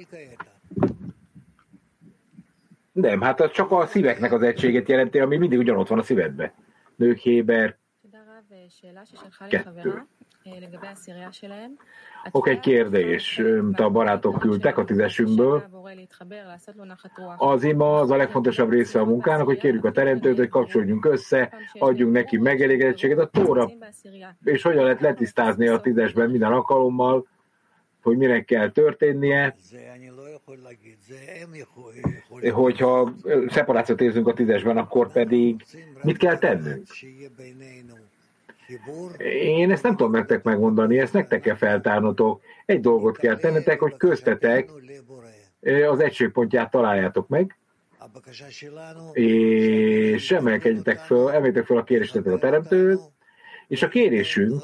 [2.93, 6.53] Nem, hát az csak a szíveknek az egységet jelenti, ami mindig ugyanott van a szívedben.
[6.97, 7.77] Nők Héber,
[9.49, 10.07] kettő.
[12.32, 15.64] Oké, egy kérdés, amit a barátok küldtek a tízesünkből.
[17.38, 21.54] Az ima az a legfontosabb része a munkának, hogy kérjük a teremtőt, hogy kapcsolódjunk össze,
[21.74, 23.70] adjunk neki megelégedettséget a tóra,
[24.44, 27.28] és hogyan lehet letisztázni a tízesben minden alkalommal,
[28.02, 29.56] hogy minek kell történnie,
[32.52, 33.14] hogyha
[33.48, 35.66] szeparációt érzünk a tízesben, akkor pedig
[36.02, 36.88] mit kell tennünk?
[39.42, 42.42] Én ezt nem tudom nektek megmondani, ezt nektek kell feltárnotok.
[42.66, 44.70] Egy dolgot kell tennetek, hogy köztetek
[45.90, 47.58] az egységpontját találjátok meg,
[49.14, 53.02] és emelkedjetek föl, emeljétek föl a kérésetek a teremtőt,
[53.68, 54.62] és a kérésünk,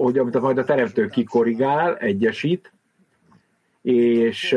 [0.00, 2.72] hogy amit majd a teremtő kikorrigál, egyesít,
[3.82, 4.56] és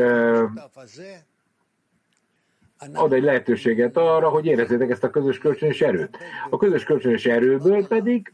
[2.92, 6.18] ad egy lehetőséget arra, hogy érezzétek ezt a közös kölcsönös erőt.
[6.50, 8.32] A közös kölcsönös erőből pedig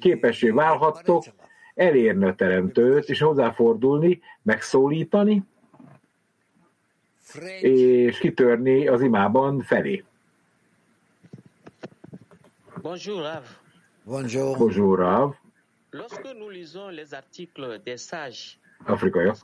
[0.00, 1.24] képessé válhattok
[1.74, 5.42] elérni a teremtőt, és hozzáfordulni, megszólítani,
[7.60, 10.04] és kitörni az imában felé.
[12.82, 13.44] Bonjour, Rav.
[14.04, 14.56] Bonjour.
[14.56, 15.34] Bonjour, Rav.
[15.90, 19.36] Lorsque nous lisons les articles des sages, afrikaiak.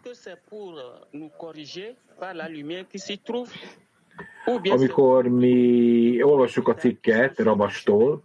[4.65, 8.21] Amikor mi olvassuk a cikket rabastól,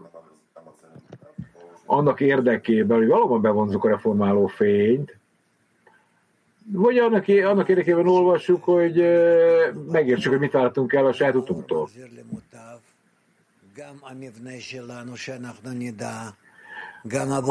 [1.86, 5.18] annak érdekében, hogy valóban bevonzuk a reformáló fényt,
[6.72, 8.95] vagy annak, annak érdekében olvassuk, hogy
[9.91, 11.89] megértsük, hogy mit vártunk el a saját utunktól.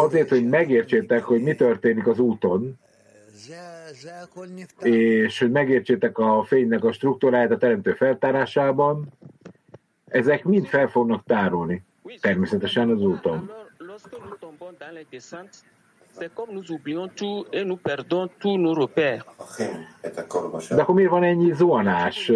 [0.05, 2.79] Azért, hogy megértsétek, hogy mi történik az úton,
[4.83, 9.09] és hogy megértsétek a fénynek a struktúráját a teremtő feltárásában,
[10.05, 11.85] ezek mind fel fognak tárolni,
[12.21, 13.51] természetesen az úton.
[20.69, 22.33] De akkor miért van ennyi zónás?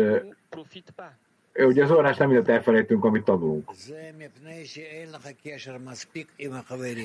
[1.55, 3.71] Ugye a zónás nem mindent elfelejtünk, amit tanulunk.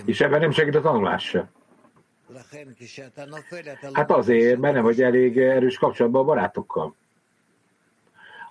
[0.05, 1.49] És ebben nem segít a tanulás se.
[3.93, 6.95] Hát azért, mert nem vagy elég eh, erős kapcsolatban a barátokkal.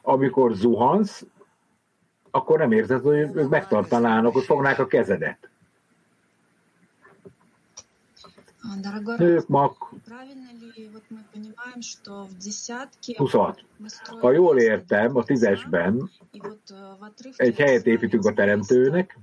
[0.03, 1.25] Amikor zuhansz,
[2.31, 5.49] akkor nem érzed, hogy ők megtartanának, hogy fognák a kezedet.
[9.17, 9.93] Nők, mak.
[13.17, 13.65] 26.
[14.21, 16.11] Ha jól értem, a tízesben
[17.37, 19.19] egy helyet építünk a teremtőnek,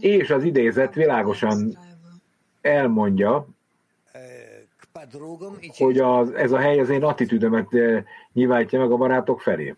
[0.00, 1.78] és az idézet világosan
[2.64, 3.48] elmondja,
[5.76, 9.76] hogy az, ez a hely az én attitűdömet eh, nyilvánítja meg a barátok felé.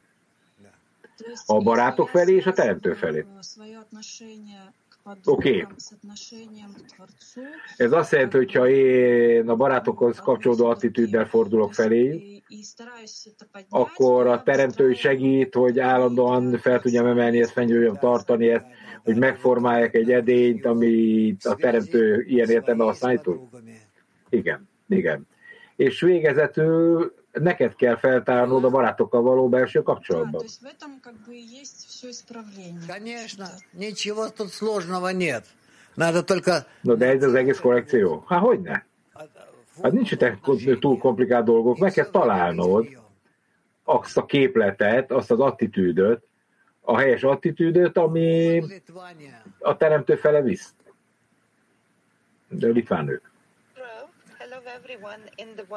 [1.46, 3.24] A barátok felé és a teremtő felé.
[5.24, 5.60] Oké.
[5.60, 5.66] Okay.
[7.76, 12.42] Ez azt jelenti, hogyha én a barátokhoz kapcsolódó attitűddel fordulok felé,
[13.68, 18.64] akkor a teremtő segít, hogy állandóan fel tudjam emelni ezt, fenn tartani ezt,
[19.05, 23.39] hogy megformálják egy edényt, amit a teremtő ilyen értelemben használni tud.
[24.29, 25.27] Igen, igen.
[25.75, 30.41] És végezetül neked kell feltárnod a barátokkal való belső то kapcsolatban.
[30.43, 32.81] есть в этом как бы и есть все исправление.
[32.87, 35.43] Конечно, ничего тут сложного нет.
[35.95, 38.23] Надо только Na de ez az egész korrekció?
[38.27, 38.81] Hát hogy ne?
[39.81, 42.87] Hát nincs itt túl komplikált dolgok, meg kell találnod
[43.83, 46.23] azt a képletet, azt az attitűdöt,
[46.88, 48.62] a helyes attitűdöt, ami
[49.58, 50.74] a teremtő fele visz.
[52.48, 53.30] De litván nők.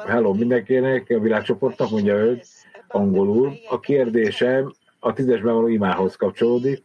[0.06, 2.40] Hello mindenkinek, a világcsoportnak, mondja ő,
[2.88, 3.52] angolul.
[3.68, 6.82] A kérdésem a tízesben való imához kapcsolódik.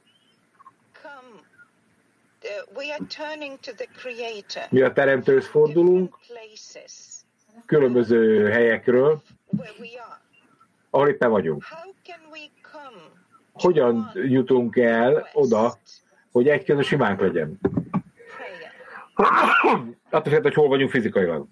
[1.04, 1.40] Uh.
[4.70, 6.18] Mi a teremtőhöz fordulunk,
[7.66, 9.22] különböző helyekről,
[10.90, 11.64] ahol éppen vagyunk
[13.56, 15.78] hogyan jutunk el oda,
[16.32, 17.60] hogy egy közös imánk legyen.
[20.10, 21.48] Attól függ, hogy hol vagyunk fizikailag.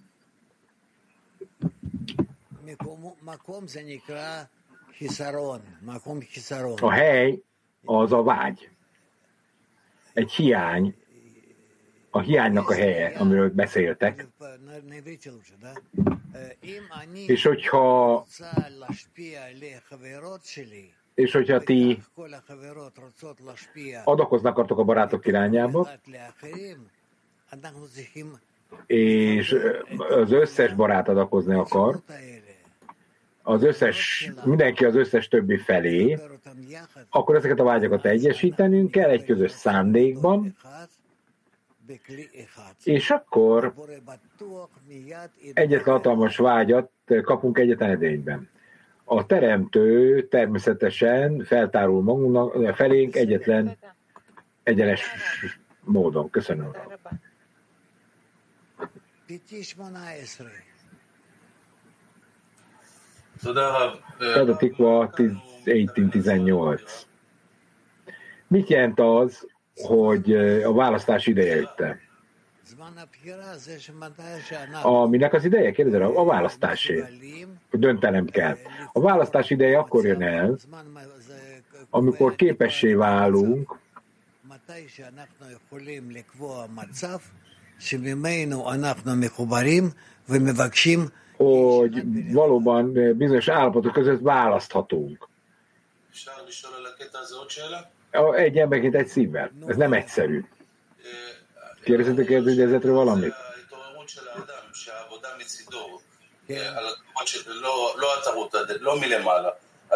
[6.82, 7.42] A hely
[7.84, 8.70] az a vágy.
[10.14, 10.96] Egy hiány.
[12.10, 14.28] A hiánynak a helye, amiről beszéltek.
[17.28, 18.26] És hogyha
[21.14, 22.04] és hogyha ti
[24.04, 25.90] adakozni akartok a barátok irányába,
[28.86, 29.56] és
[30.10, 32.00] az összes barát adakozni akar,
[33.44, 36.18] az összes, mindenki az összes többi felé,
[37.10, 40.56] akkor ezeket a vágyakat egyesítenünk kell egy közös szándékban,
[42.84, 43.74] és akkor
[45.54, 46.92] egyetlen hatalmas vágyat
[47.24, 48.50] kapunk egyetlen edényben
[49.04, 53.78] a teremtő természetesen feltárul magunknak, felénk egyetlen
[54.64, 55.02] egyenes
[55.80, 56.30] módon.
[56.30, 56.72] Köszönöm.
[64.18, 67.08] Tadatikva szóval, 1818.
[68.48, 70.34] Mit jelent az, hogy
[70.64, 72.00] a választás ideje ütte?
[74.82, 75.72] A minek az ideje?
[75.72, 77.04] Kérdezel, a választásé.
[77.70, 78.58] Hogy döntenem kell.
[78.94, 80.58] A választás ideje akkor jön el,
[81.90, 83.78] amikor képessé válunk,
[91.38, 92.04] hogy
[92.34, 95.28] valóban bizonyos állapotok között választhatunk.
[98.36, 99.52] Egy emberként egy szívvel.
[99.68, 100.46] Ez nem egyszerű.
[101.84, 103.34] Kérdezitek el ügyezetről valamit?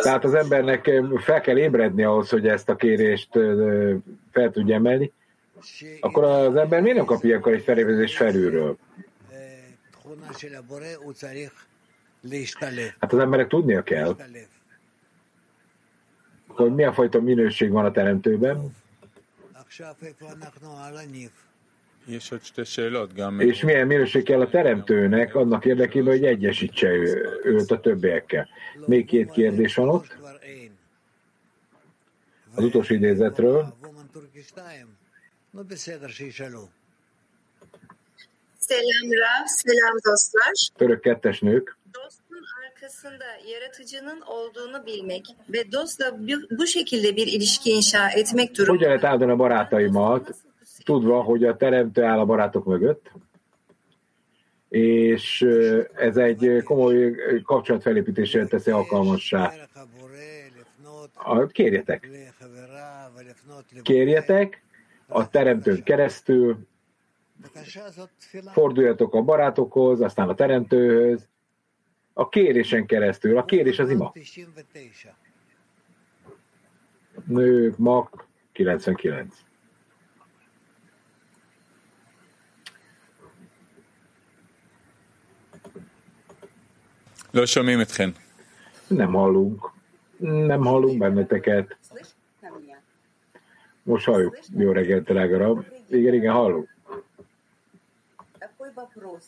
[0.02, 3.96] Tehát az embernek eh, fel kell ébredni ahhoz, hogy ezt a kérést eh,
[4.32, 5.12] fel tudja emelni,
[6.00, 8.78] akkor az ember miért nem kapja akkor egy felébredés felülről?
[13.00, 14.16] Hát az emberek tudnia kell,
[16.48, 18.76] hogy milyen fajta minőség van a teremtőben
[23.38, 28.50] és milyen minőség kell a teremtőnek annak érdekében, hogy egyesítse ő, őt a többiekkel.
[28.86, 30.18] Még két kérdés van ott.
[32.56, 33.74] Az utolsó idézetről.
[38.68, 40.54] Selam Rav, selam dostlar.
[40.76, 41.78] Török kettes nők.
[41.92, 48.56] Dostun arkasında yaratıcının olduğunu bilmek ve dostla bu, bu şekilde bir ilişki inşa etmek Hogyan
[48.56, 48.86] durumunda.
[48.86, 50.47] lehet áldani a barátaimat,
[50.88, 53.12] tudva, hogy a teremtő áll a barátok mögött,
[54.70, 55.42] és
[55.96, 59.54] ez egy komoly kapcsolatfelépítésre teszi alkalmassá.
[61.48, 62.10] Kérjetek,
[63.82, 64.64] kérjetek
[65.08, 66.58] a teremtőn keresztül,
[68.52, 71.28] forduljatok a barátokhoz, aztán a teremtőhöz,
[72.14, 73.38] a kérésen keresztül.
[73.38, 74.14] A kérés az ima.
[77.26, 79.47] Nők, mak, 99.
[88.87, 89.71] Nem hallunk.
[90.19, 91.77] Nem hallunk benneteket.
[93.83, 94.39] Most halljuk.
[94.57, 95.65] Jó reggelt, drága rab.
[95.89, 96.69] Igen, igen, hallunk.
[98.39, 99.25] Такой вопрос.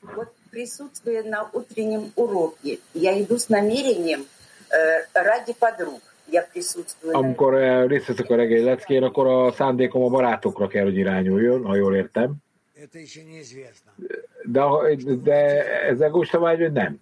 [0.00, 4.24] Вот присутствуя на утреннем уроке, я иду с намерением
[4.70, 6.00] э, ради подруг.
[6.30, 7.12] Я присутствую.
[7.12, 10.96] на Amikor eh, részt veszek a reggeli leckén, akkor a szándékom a barátokra kell, hogy
[10.96, 12.34] irányuljon, ha jól értem.
[14.42, 14.62] De,
[15.22, 15.34] de
[15.82, 17.00] ezzel Gustav vagy nem?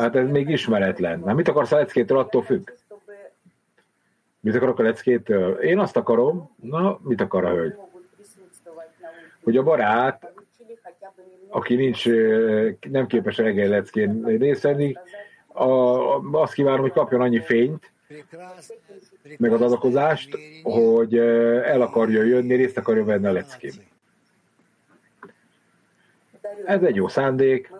[0.00, 1.20] Hát ez még ismeretlen.
[1.20, 2.70] Na, mit akarsz a leckétől, attól függ.
[4.40, 5.52] Mit akarok a leckétől?
[5.52, 7.74] Én azt akarom, na, mit akar a hölgy?
[9.42, 10.32] Hogy a barát,
[11.48, 14.68] aki nincs, eh, nem képes a reggeli leckén részt
[15.46, 15.64] a,
[16.32, 17.92] azt kívánom, hogy kapjon annyi fényt,
[19.38, 23.72] meg az adakozást, hogy eh, el akarja jönni, részt akarja venni a leckén.
[26.64, 27.70] Ez egy jó szándék,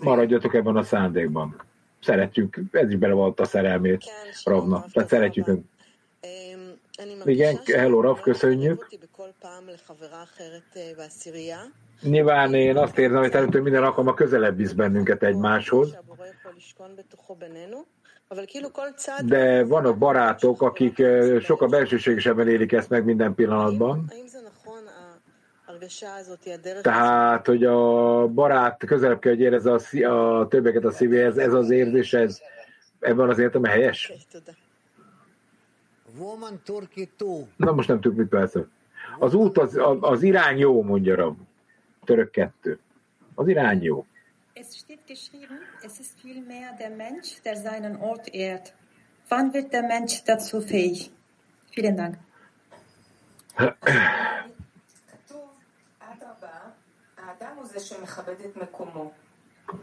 [0.00, 1.62] maradjatok ebben a szándékban.
[2.02, 4.04] Szeretjük, ez is belevalt a szerelmét
[4.44, 5.64] Ravna, tehát szeretjük önt.
[7.24, 8.88] Igen, hello Rav, köszönjük.
[12.02, 15.98] Nyilván én azt érzem, hogy teremtő minden alkalommal közelebb visz bennünket egymáshoz,
[19.24, 24.12] de vannak barátok, akik eh, sokkal belsőségesebben élik ezt meg minden pillanatban.
[26.82, 31.52] Tehát, hogy a barát közelebb kell, hogy érezze a, szí- a többeket a szívéhez, ez
[31.52, 32.40] az érzés, ez
[33.00, 34.12] ebben az értelme helyes?
[36.18, 37.46] Woman Turkey 2.
[37.56, 38.66] Na most nem tudjuk, mit persze.
[39.18, 41.38] Az út, az, az irány jó, mondja Rab.
[42.04, 42.78] Török kettő.
[43.34, 44.04] Az irány jó.
[44.52, 48.74] Es steht geschrieben, es ist vielmehr der Mensch, der seinen Ort ehrt.
[49.28, 51.10] Wann wird der Mensch dazu fähig?
[51.70, 52.16] Vielen Dank.
[57.59, 59.11] הוא זה שמכבד את מקומו.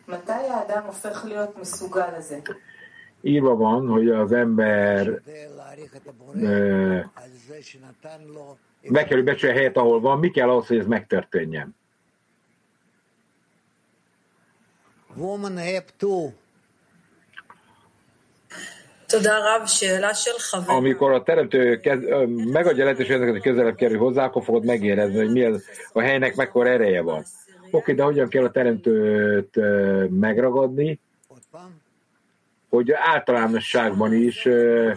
[0.08, 2.38] מתי האדם הופך להיות מסוגל לזה?
[3.24, 5.22] Írva van, hogy az ember
[6.34, 7.00] ö,
[8.82, 10.18] meg kell, hogy becsülje a helyet, ahol van.
[10.18, 11.76] Mi kell ahhoz, hogy ez megtörténjen?
[15.16, 16.34] Woman App 2.
[19.08, 20.72] תודה רב, שאלה של חבר.
[20.72, 25.32] Amikor a teremtő kez, ö, megadja lehetőséget, hogy közelebb kerül hozzá, akkor fogod megérezni, hogy
[25.32, 27.24] mi az, a helynek mekkora ereje van.
[27.71, 29.59] Oké, de hogyan kell a teremtőt
[30.09, 30.99] megragadni,
[32.69, 34.91] hogy általánosságban is ö,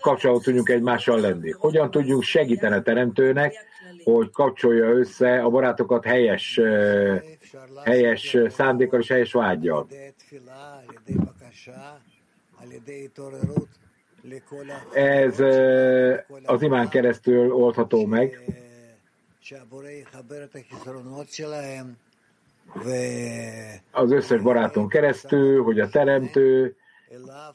[0.00, 1.50] kapcsolatot tudjunk egymással lenni.
[1.50, 3.54] Hogyan tudjunk segíteni a teremtőnek,
[4.04, 6.60] hogy kapcsolja össze a barátokat helyes,
[7.84, 9.86] helyes szándékkal és helyes vágyjal.
[14.92, 15.40] Ez
[16.44, 18.40] az imán keresztül oldható meg.
[23.90, 26.76] Az összes baráton keresztül, hogy a teremtő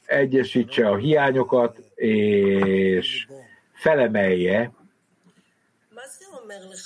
[0.05, 3.27] egyesítse a hiányokat, és
[3.73, 4.71] felemelje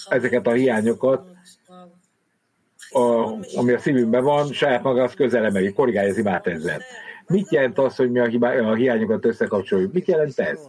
[0.09, 1.25] ezeket a hiányokat,
[2.89, 2.99] a,
[3.55, 6.81] ami a szívünkben van, saját maga az közel emeli, korrigálja az imát ezzel.
[7.27, 9.93] Mit jelent az, hogy mi a, hibá, a hiányokat összekapcsoljuk?
[9.93, 10.59] Mit jelent ez?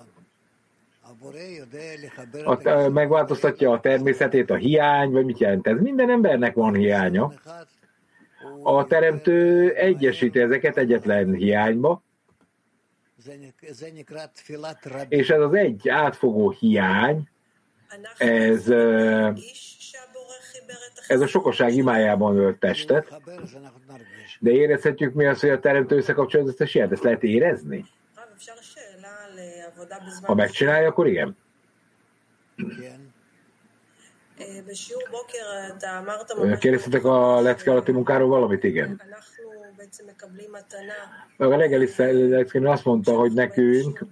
[2.45, 5.81] A, megváltoztatja a természetét a hiány, vagy mit jelent ez?
[5.81, 7.33] Minden embernek van hiánya.
[8.63, 12.03] A teremtő egyesíti ezeket egyetlen hiányba,
[15.09, 17.29] És ez az egy átfogó hiány,
[18.19, 18.69] ez,
[21.07, 23.21] ez a sokaság imájában ölt testet,
[24.41, 26.75] de érezhetjük mi az, hogy a teremtő összekapcsolja az összes?
[26.75, 27.85] Ezt lehet érezni?
[30.23, 31.37] Ha megcsinálja, akkor igen.
[36.59, 38.65] Kérdeztetek a lecke alatti munkáról valamit?
[38.65, 39.01] Igen.
[41.37, 41.89] A reggeli
[42.29, 44.05] leckén azt mondta, hogy nekünk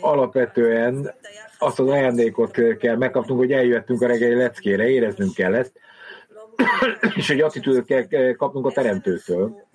[0.00, 1.14] alapvetően
[1.58, 5.72] azt az ajándékot kell megkapnunk, hogy eljöttünk a reggeli leckére, éreznünk kell ezt,
[7.14, 9.66] és egy attitűdöt kell kapnunk a teremtőtől.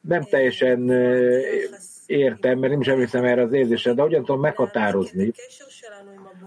[0.00, 0.90] Nem teljesen
[2.06, 5.32] értem, mert nem is emlékszem erre az érzésre, de hogyan tudom meghatározni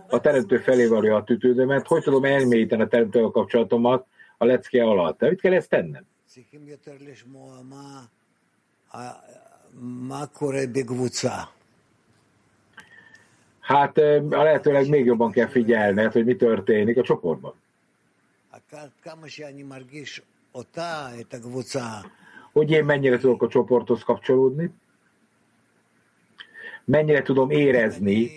[0.09, 4.05] a teremtő felé való attitűdömet, hogy tudom elmélyíteni a teremtővel kapcsolatomat
[4.37, 5.19] a lecke alatt.
[5.19, 6.03] De mit kell ezt tennem?
[13.59, 13.97] Hát
[14.29, 17.53] a lehetőleg még jobban kell figyelned, hogy mi történik a csoportban.
[22.51, 24.71] Hogy én mennyire tudok a csoporthoz kapcsolódni,
[26.85, 28.31] mennyire tudom érezni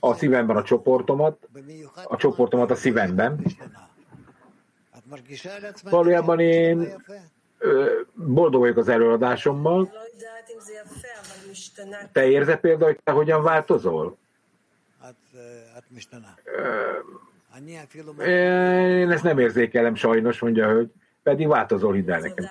[0.00, 1.48] a szívemben a csoportomat,
[2.04, 3.44] a csoportomat a szívemben.
[5.82, 7.02] Valójában én
[8.14, 9.92] boldog vagyok az előadásommal.
[12.12, 14.16] Te érzed például, hogy te hogyan változol?
[18.26, 20.90] Én ezt nem érzékelem sajnos, mondja a hölgy,
[21.22, 22.44] pedig változol, hidd el nekem.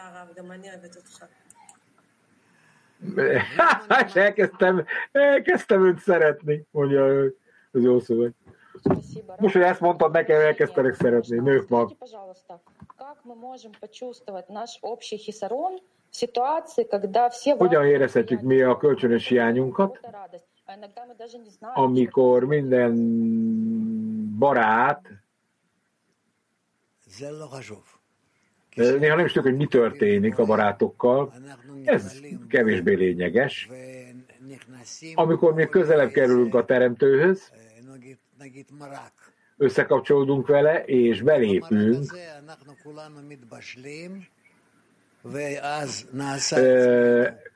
[4.06, 7.36] És elkezdtem, elkezdtem őt szeretni, mondja a hölgy.
[7.72, 8.34] Ez jó szó vagy.
[9.38, 11.96] Most, hogy ezt mondtad nekem, elkezdtek szeretni, nők mag.
[17.58, 20.00] Hogyan érezhetjük mi a kölcsönös hiányunkat,
[21.74, 22.96] amikor minden
[24.38, 25.10] barát
[28.76, 31.34] Néha nem is tudjuk, hogy mi történik a barátokkal.
[31.84, 33.70] Ez kevésbé lényeges.
[35.14, 37.52] Amikor mi közelebb kerülünk a teremtőhöz,
[39.58, 42.18] összekapcsolódunk vele, és belépünk,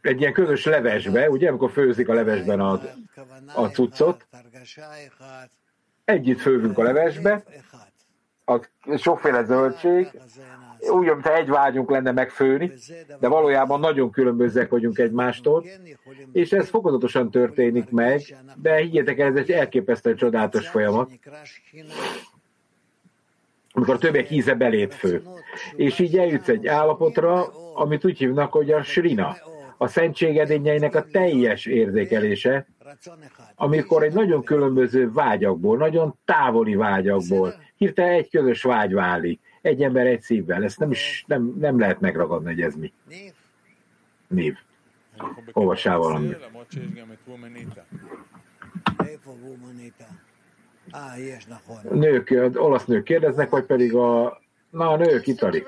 [0.02, 2.82] egy ilyen közös levesbe, ugye, amikor főzik a levesben a,
[3.56, 4.28] a cuccot,
[6.06, 7.44] együtt főzünk a levesbe,
[8.46, 8.60] a
[8.98, 10.12] sokféle zöldség,
[10.90, 12.72] úgy, mintha egy vágyunk lenne megfőni,
[13.20, 15.66] de valójában nagyon különbözőek vagyunk egymástól,
[16.32, 18.22] és ez fokozatosan történik meg,
[18.62, 21.10] de higgyetek el, ez egy elképesztően csodálatos folyamat,
[23.72, 25.22] amikor a többiek íze belét fő.
[25.76, 29.36] És így eljutsz egy állapotra, amit úgy hívnak, hogy a srina,
[29.78, 32.68] a szentségedényeinek a teljes érzékelése,
[33.56, 40.06] amikor egy nagyon különböző vágyakból, nagyon távoli vágyakból hirtelen egy közös vágy válik egy ember
[40.06, 40.64] egy szívvel.
[40.64, 42.94] Ezt nem is nem, nem lehet megragadni, hogy ez mi.
[44.28, 44.58] Név.
[45.52, 46.38] Olvassál valamit.
[51.92, 54.42] Nők, olasz nők kérdeznek, vagy pedig a...
[54.70, 55.64] Na, a nők, itt alig.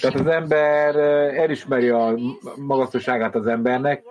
[0.00, 0.96] Tehát az ember
[1.36, 2.14] elismeri a
[2.56, 4.04] magasztosságát az embernek,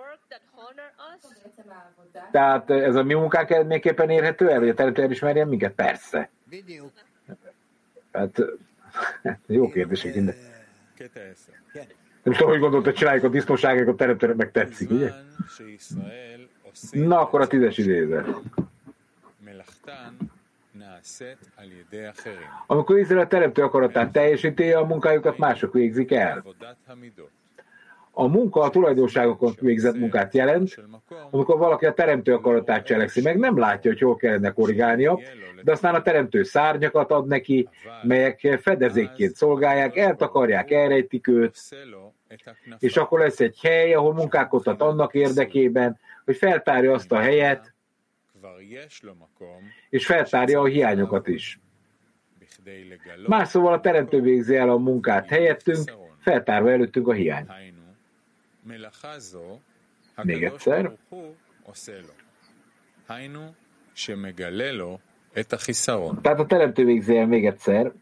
[2.30, 5.72] tehát ez a mi munkánk eredményképpen érhető el, hogy a teremtő elismerje minket?
[5.72, 6.30] Persze.
[8.12, 8.42] Hát,
[9.46, 10.34] jó kérdések minden.
[12.22, 15.12] Nem tudom, hogy gondolt, hogy csináljuk a disznóságokat, a teremtőnek meg tetszik, ugye?
[16.90, 18.26] Na, akkor a tízes idézet.
[22.66, 26.44] Amikor Izrael teremtő akaratát teljesíti, a munkájukat mások végzik el.
[28.20, 30.82] A munka a tulajdonságokon végzett munkát jelent,
[31.30, 35.20] amikor valaki a teremtő akaratát cselekszi meg, nem látja, hogy hol kellene korrigálnia,
[35.62, 37.68] de aztán a teremtő szárnyakat ad neki,
[38.02, 41.56] melyek fedezékként szolgálják, eltakarják, elrejtik őt,
[42.78, 47.74] és akkor lesz egy hely, ahol munkálkodhat annak érdekében, hogy feltárja azt a helyet,
[49.88, 51.60] és feltárja a hiányokat is.
[53.26, 57.50] Más szóval a teremtő végzi el a munkát helyettünk, feltárva előttünk a hiányt.
[60.22, 60.96] Még egyszer.
[66.22, 67.92] Tehát a teremtő végzi el még egyszer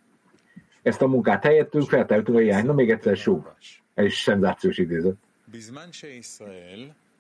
[0.83, 2.67] ezt a munkát helyettünk, feltártunk a hiányt.
[2.67, 3.45] Na még egyszer sú.
[3.95, 5.17] Ez is szenzációs idézet.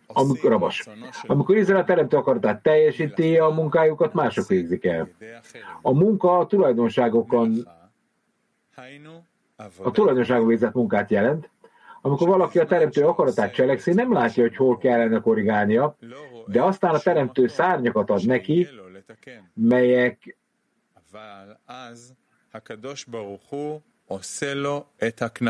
[0.07, 0.87] Amikor, rabas.
[1.23, 5.09] Amikor Izrael teremtő akaratát teljesíti, a munkájukat mások végzik el.
[5.83, 7.69] A munka a tulajdonságokon
[9.83, 11.51] a tulajdonságú végzett munkát jelent.
[12.07, 15.97] Amikor valaki a teremtő akaratát cselekszi, nem látja, hogy hol kellene korrigálnia,
[16.47, 18.69] de aztán a teremtő szárnyakat ad neki,
[19.55, 20.37] melyek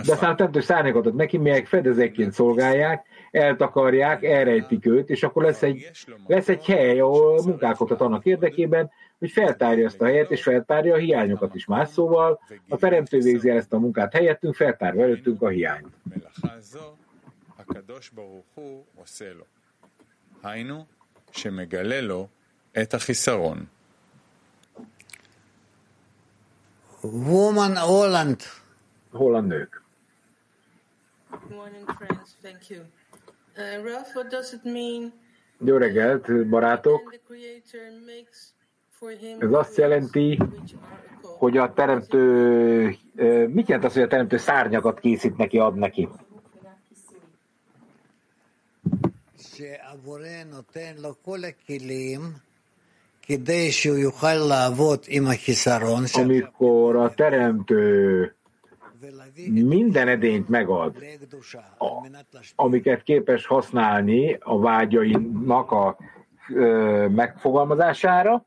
[0.06, 5.42] de aztán a teremtő szárnyakat ad neki, melyek fedezekként szolgálják, eltakarják, elrejtik őt, és akkor
[5.42, 5.90] lesz egy,
[6.26, 10.98] lesz egy hely, ahol munkálkodhat annak érdekében, hogy feltárja ezt a helyet, és feltárja a
[10.98, 11.66] hiányokat is.
[11.66, 15.86] Más szóval, a Teremtő végzi el ezt a munkát helyettünk, feltárva előttünk a hiányt.
[27.00, 28.42] Woman Holland.
[29.10, 29.82] Holland nők.
[31.48, 32.30] Morning, friends.
[32.42, 32.80] Thank you.
[33.56, 35.12] Uh, Ralph, what does it mean?
[35.64, 37.10] Jó reggelt, barátok!
[37.10, 38.54] The creator makes
[39.38, 40.38] ez azt jelenti,
[41.22, 42.96] hogy a teremtő,
[43.46, 46.08] mit jelent az, hogy a teremtő szárnyakat készít neki, ad neki?
[56.22, 58.34] Amikor a teremtő
[59.46, 60.96] minden edényt megad,
[62.54, 65.96] amiket képes használni a vágyainak a
[67.08, 68.46] megfogalmazására,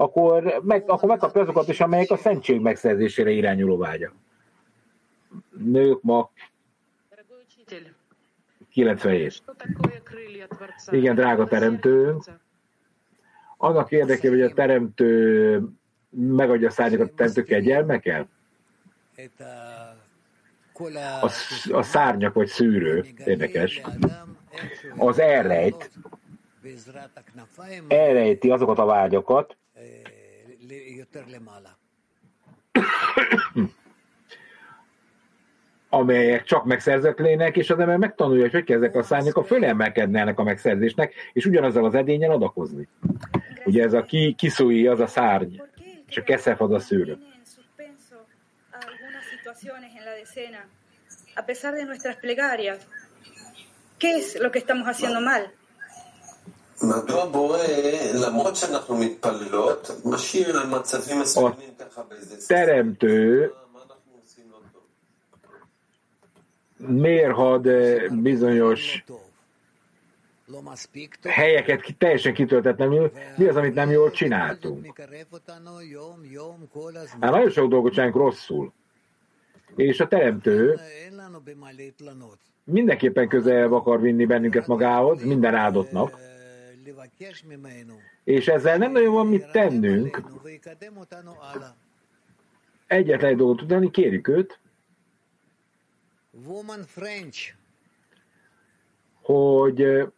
[0.00, 4.12] akkor, meg, akkor megkapja azokat is, amelyek a szentség megszerzésére irányuló vágya.
[5.56, 6.30] Nők ma
[8.70, 9.42] 97.
[10.90, 12.16] Igen, drága teremtő.
[13.56, 15.62] Annak érdekében, hogy a teremtő
[16.10, 18.28] megadja a szárnyakat a teremtő kegyelmekkel?
[21.20, 21.30] A,
[21.70, 23.80] a szárnyak vagy szűrő, érdekes,
[24.96, 25.90] az elrejt,
[27.88, 29.56] elrejti azokat a vágyakat,
[35.88, 40.38] amelyek csak megszerzetlének, és az ember megtanulja, hogy hogy kell ezek a szárnyak fölemelkedni ennek
[40.38, 42.88] a megszerzésnek, és ugyanazzal az edényen adakozni.
[43.64, 45.54] Ugye ez a ki, kiszúi az a szárny,
[46.08, 46.78] és a keszef az a
[51.34, 52.78] a pesar de nuestras plegarias.
[53.98, 55.52] ¿Qué es lo que estamos haciendo mal?
[61.36, 61.56] A
[62.46, 63.52] teremtő
[66.76, 67.68] miért had
[68.12, 69.04] bizonyos
[71.22, 75.00] helyeket teljesen kitöltetlenül, mi az, amit nem jól csináltunk.
[77.20, 78.72] Hát nagyon sok dolgot csinálunk rosszul.
[79.76, 80.80] És a teremtő
[82.64, 85.90] mindenképpen közelebb akar vinni bennünket magához, minden áldott.
[88.24, 90.22] És ezzel nem nagyon van mit tennünk.
[92.86, 94.60] Egyetlen egy dolgot tudni, kérjük őt,
[96.46, 97.54] Woman French.
[99.22, 100.08] hogy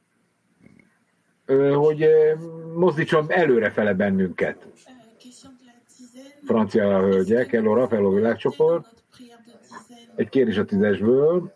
[1.74, 2.08] hogy
[2.74, 4.66] mozdítson előrefele bennünket.
[6.44, 9.04] Francia hölgyek, hello Rafaelo világcsoport.
[10.16, 11.52] Egy kérés a tízesből,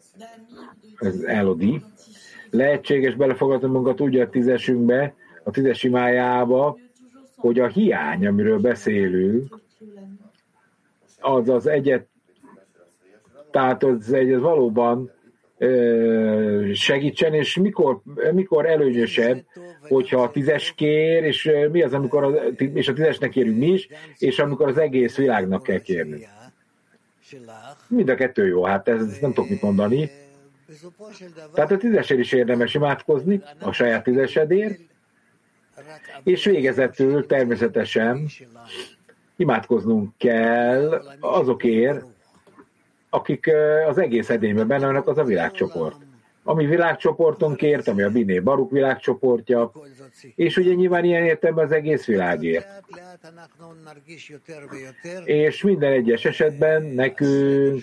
[0.99, 1.83] ez Elodie.
[2.55, 6.79] Lehetséges belefogadni magunkat úgy a tízesünkbe, a tízes imájába,
[7.37, 9.61] hogy a hiány, amiről beszélünk,
[11.21, 12.07] az az egyet,
[13.51, 15.11] tehát az egy az valóban
[16.73, 18.01] segítsen, és mikor,
[18.33, 19.45] mikor előnyösebb,
[19.89, 23.89] hogyha a tízes kér, és mi az, amikor a, és a tízesnek kérünk mi is,
[24.19, 26.25] és amikor az egész világnak kell kérnünk.
[27.89, 30.11] Mind a kettő jó, hát ez nem tudok mit mondani.
[31.55, 34.81] Tehát a tízesért is érdemes imádkozni, a saját tízesedért,
[36.23, 38.27] és végezetül természetesen
[39.37, 42.05] imádkoznunk kell azokért,
[43.11, 43.51] akik
[43.89, 45.97] az egész edényben benne vannak, az a világcsoport.
[46.47, 49.73] Ami világcsoporton kért, ami a Biné Baruk világcsoportja,
[50.35, 52.67] és ugye nyilván ilyen értem az egész világért.
[55.25, 57.83] És minden egyes esetben nekünk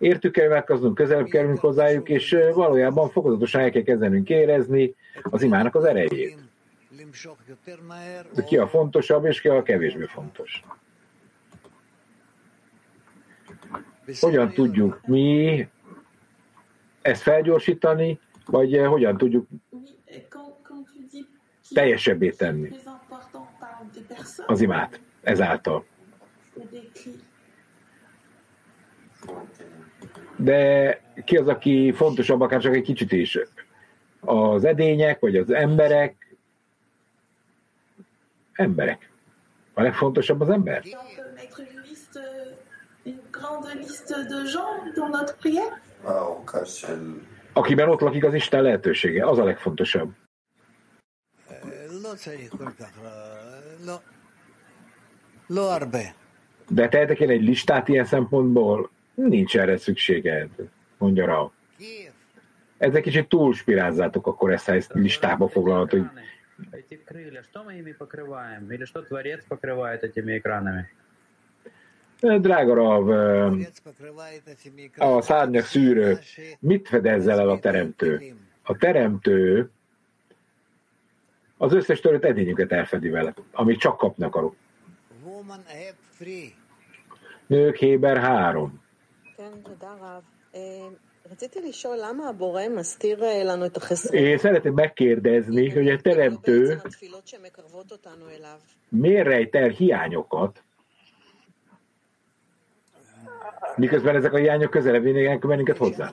[0.00, 5.74] értük el, megkezdünk közelebb kerülünk hozzájuk, és valójában fokozatosan el kell kezdenünk érezni az imának
[5.74, 6.38] az erejét.
[8.46, 10.62] Ki a fontosabb, és ki a kevésbé fontos.
[14.20, 15.68] Hogyan tudjuk mi
[17.02, 19.48] ezt felgyorsítani, vagy hogyan tudjuk
[21.74, 22.70] teljesebbé tenni
[24.46, 25.84] az imát ezáltal
[30.42, 33.38] de ki az, aki fontosabb akár hát csak egy kicsit is?
[34.20, 36.36] Az edények, vagy az emberek?
[38.52, 39.10] Emberek.
[39.74, 40.82] A legfontosabb az ember.
[47.52, 50.12] Akiben ott lakik az Isten lehetősége, az a legfontosabb.
[56.68, 58.90] De tehetek én egy listát ilyen szempontból?
[59.19, 60.49] Nincs erre szükséged,
[60.97, 61.51] mondja Rao.
[62.77, 66.05] Ezek kicsit túl spirázzátok, akkor ezt, ha ezt listába foglalod, hogy
[66.71, 68.71] Эти крылья, что мы ими покрываем?
[68.71, 70.89] Или что Творец покрывает этими экранами?
[72.21, 73.09] Drága Rav,
[74.97, 76.19] a szárnyak szűrő,
[76.59, 78.35] mit fedezzel el a teremtő?
[78.63, 79.69] A teremtő
[81.57, 84.55] az összes törött edényüket elfedi vele, amit csak kapni akarok.
[85.23, 86.53] Woman have free.
[87.47, 88.81] Nők Héber 3.
[94.12, 96.80] Én szeretném megkérdezni, hogy a Teremtő
[98.88, 100.62] miért rejt el hiányokat,
[103.76, 106.12] miközben ezek a hiányok közelebb vinnének bennünket hozzá.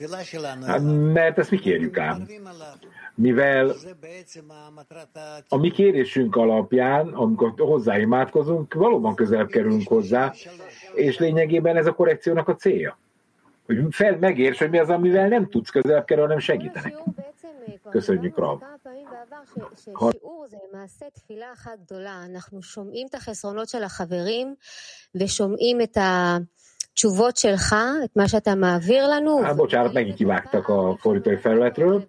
[0.00, 2.22] כי על ידי הבקשה שלנו אליו, תפילה שלנו Hát, אליו, mert ezt mi kérjük ám.
[2.22, 2.76] מתקרבים אליו.
[3.18, 4.40] Mivel זה בעצם
[4.74, 5.38] מטרת ה...
[5.54, 10.32] a mi kérésünk alapján, amikor hozzáimádkozunk, valóban közelebb kerülünk hozzá,
[10.94, 12.98] és lényegében ez a korrekciónak a célja.
[13.66, 16.94] Hogy fel, megérts, hogy mi az, amivel nem tudsz közelebb kerülni, hanem segítenek.
[17.90, 18.58] köszönjük, Rav.
[18.58, 22.24] כמה פעמים בעבר ש- ששיעור זה למעשה תפילה אחת גדולה.
[22.30, 24.54] אנחנו שומעים את החסרונות של החברים
[25.14, 26.61] ושומעים את התשובות
[29.43, 32.07] Hát bocsánat, megint kivágtak a fordítói felületről.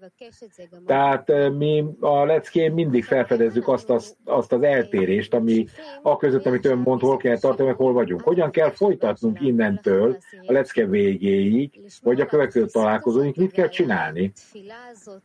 [0.86, 5.66] Tehát mi a leckén mindig felfedezzük azt az, azt az eltérést, ami
[6.02, 8.20] a között, amit ön mond, hol kell tartani, meg hol vagyunk.
[8.20, 10.16] Hogyan kell folytatnunk innentől
[10.46, 14.32] a lecke végéig, vagy a következő találkozóink, mit kell csinálni?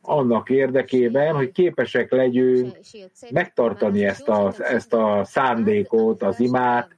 [0.01, 2.77] Annak érdekében, hogy képesek legyünk
[3.31, 6.97] megtartani ezt a, ezt a szándékot, az imát,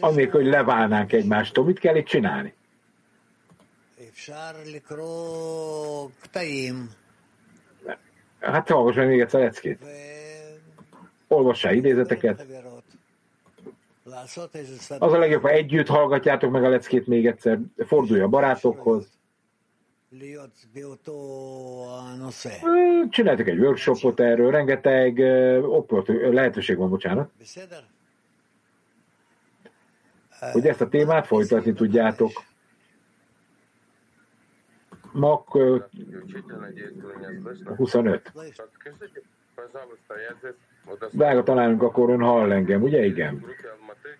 [0.00, 1.64] anélkül, hogy leválnánk egymástól.
[1.64, 2.54] Mit kell itt csinálni?
[8.40, 9.84] Hát hallgass meg még egyszer leckét.
[11.28, 12.46] Olvassál idézeteket.
[14.98, 19.06] Az a legjobb, ha együtt hallgatjátok meg a leckét még egyszer, fordulj a barátokhoz.
[23.08, 25.18] Csináltak egy workshopot erről, rengeteg
[26.32, 27.30] lehetőség van, bocsánat
[30.51, 32.31] hogy ezt a témát folytatni tudjátok.
[35.11, 35.77] Mak ö,
[37.75, 38.31] 25.
[38.33, 39.21] Подскажите,
[39.55, 40.55] пожалуйста, я здесь
[40.85, 43.05] вот Drága tanárunk, akkor ön hall engem, ugye?
[43.05, 43.39] Igen.
[43.39, 44.17] группе Алматы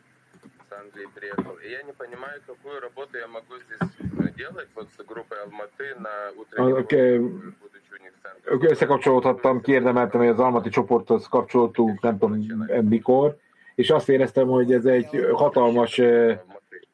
[0.69, 1.53] с Англии приехал.
[1.65, 3.89] И я не понимаю, какую работу я могу здесь
[4.27, 7.19] э, делать вот с группой Алматы на утреннем Oké,
[7.61, 8.69] будучи у них в центре.
[8.69, 13.37] összekapcsolódhattam, kérdemeltem, hogy az almati csoporthoz kapcsolódtunk, nem tudom eh, mikor,
[13.74, 16.00] és azt éreztem, hogy ez egy hatalmas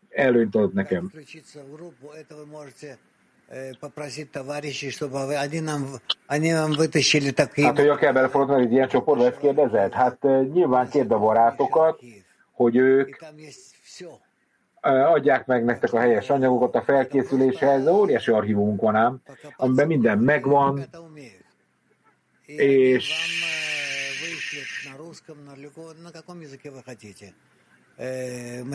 [0.08, 1.10] előnyt ad nekem.
[7.66, 9.92] Hát, hogy a ebben fordulnak egy ilyen csoportba, ezt kérdezed?
[9.92, 12.00] Hát э, nyilván kérd a barátokat,
[12.52, 13.18] hogy ők
[14.80, 17.86] э, adják meg nektek a helyes anyagokat a felkészüléshez.
[17.86, 19.22] Óriási archívumunk van ám,
[19.56, 20.86] amiben minden megvan,
[22.46, 23.12] és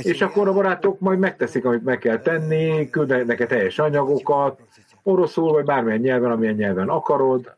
[0.01, 4.59] és akkor a barátok majd megteszik, amit meg kell tenni, küldenek neked teljes anyagokat,
[5.03, 7.55] oroszul, vagy bármilyen nyelven, amilyen nyelven akarod,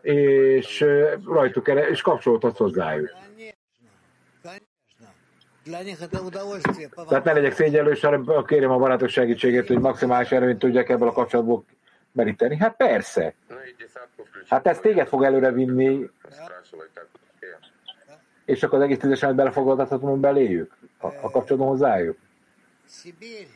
[0.00, 0.84] és
[1.24, 3.10] rajtuk erre, és kapcsolódhatsz hozzájuk.
[7.08, 11.12] Tehát ne legyek szégyellős, hanem kérem a barátok segítségét, hogy maximális erőnyt tudjak ebből a
[11.12, 11.64] kapcsolatból
[12.12, 12.56] meríteni.
[12.56, 13.34] Hát persze.
[14.48, 16.10] Hát ez téged fog előre vinni,
[16.67, 17.59] спрашивать, как успеем.
[18.45, 22.17] és akkor az egész tízesemet belefogadhatom beléjük, a, a kapcsolatban hozzájuk.
[22.89, 23.47] Сибирь.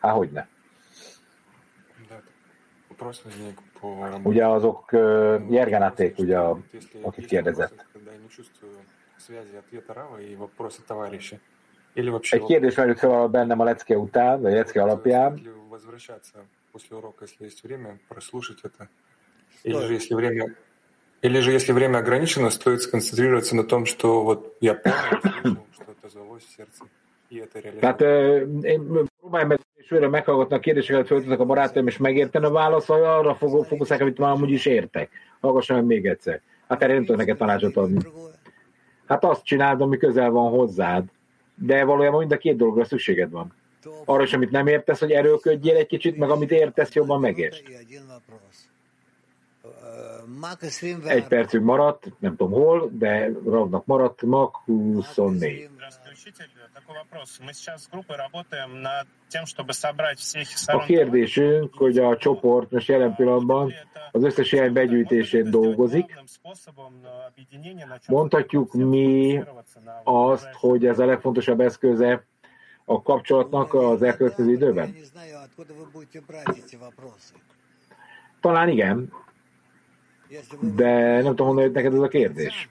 [0.00, 0.46] Hát hogy ne.
[2.88, 4.28] Вопрос возник по работе.
[4.28, 7.70] Ugye azok ö, Jergenáték, ugye, a- Если akit есть kérdezett.
[7.70, 8.72] вопросы, когда я не чувствую
[9.16, 11.38] связи ответа Рава и вопроса товарища.
[11.94, 15.50] Или вообще Egy kérdés merült fel bennem a lecke után, vagy a lecke alapján, ли
[15.68, 16.38] возвращаться
[16.72, 18.88] после урока, если есть время, прослушать это.
[19.62, 20.54] Или же если время
[21.24, 25.92] или же если время ограничено, стоит сконцентрироваться на том, что вот я понял, услышал, что
[25.92, 26.84] отозвалось в сердце,
[27.30, 27.80] и это реализовать.
[27.80, 32.44] Tehát ö, én próbálj meg és újra meghallgatni a kérdéseket, föltetek a barátaim, és megérteni
[32.44, 35.10] a választ, vagy arra fog- fókuszálok, amit már amúgy is értek.
[35.40, 36.40] Hallgassam meg még egyszer.
[36.68, 38.00] Hát erre nem tudok neked tanácsot adni.
[39.06, 41.04] Hát azt csináld, ami közel van hozzád.
[41.54, 43.54] De valójában mind a két dologra szükséged van.
[44.04, 47.62] Arra is, amit nem értesz, hogy erőlködjél egy kicsit, meg amit értesz, jobban megértsd.
[51.05, 55.69] Egy percünk maradt, nem tudom hol, de Ravnak maradt, Mak 24.
[60.65, 63.73] A kérdésünk, hogy a csoport most jelen pillanatban
[64.11, 66.19] az összes ilyen begyűjtésén dolgozik.
[68.07, 69.41] Mondhatjuk mi
[70.03, 72.25] azt, hogy ez a legfontosabb eszköze
[72.85, 74.95] a kapcsolatnak az elkövetkező időben?
[78.41, 79.13] Talán igen,
[80.61, 82.69] de nem tudom, honnan jött neked ez a kérdés.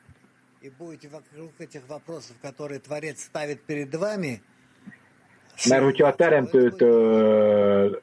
[5.69, 8.03] Mert hogyha a teremtőtől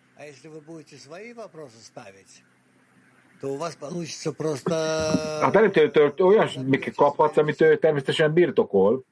[5.42, 6.50] a teremtőtől olyan
[6.96, 9.04] kaphatsz, amit ő természetesen birtokol,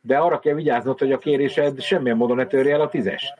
[0.00, 3.34] de arra kell vigyáznod, hogy a kérésed semmilyen módon ne törje el a tízest.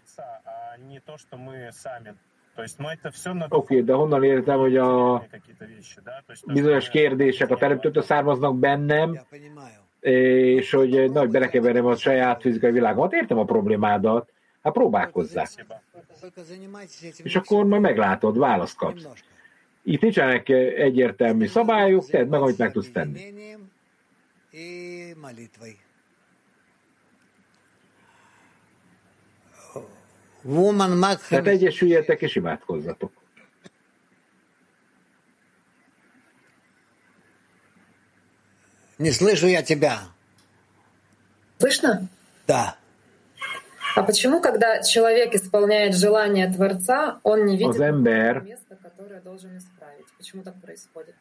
[3.48, 5.24] Oké, okay, de honnan értem, hogy a
[6.46, 9.20] bizonyos kérdések a teremtőtől származnak bennem,
[10.00, 13.12] és hogy nagy belekeverem a saját fizikai világomat.
[13.12, 14.30] Értem a problémádat,
[14.62, 15.46] hát próbálkozzál.
[17.22, 19.07] És akkor majd meglátod, választ kapsz.
[19.82, 23.20] Itt nincsenek egyértelmű szabályok, tedd meg, amit meg tudsz tenni.
[30.43, 33.12] Tehát egyesüljetek és imádkozzatok.
[38.99, 39.99] Не слышу я тебя.
[41.59, 42.09] Слышно?
[42.47, 42.76] Да.
[43.95, 50.07] А почему, когда человек исполняет желание Творца, он не видит ember место, которое должен исправить?
[50.18, 51.14] Почему так происходит?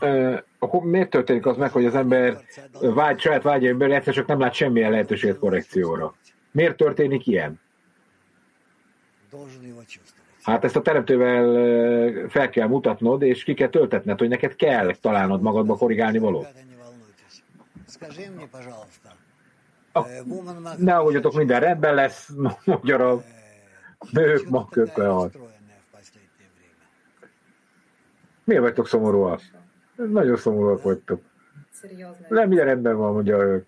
[0.00, 2.40] Uh, akkor miért történik az meg, hogy az ember
[2.80, 6.14] vágy, saját vágyaimból egyszer csak nem lát semmilyen lehetőséget korrekcióra?
[6.50, 7.60] Miért történik ilyen?
[10.42, 15.42] Hát ezt a teremtővel fel kell mutatnod, és ki kell töltetned, hogy neked kell találnod
[15.42, 16.48] magadba korrigálni valót.
[20.76, 22.28] Ne aggódjatok, minden rendben lesz,
[22.64, 23.22] mondja a
[24.10, 25.38] nők ma köklehalt.
[28.44, 29.40] Miért vagytok szomorúak?
[29.96, 31.22] Nagyon szomorúak vagytok.
[32.28, 33.66] Nem, minden rendben van, mondja ő.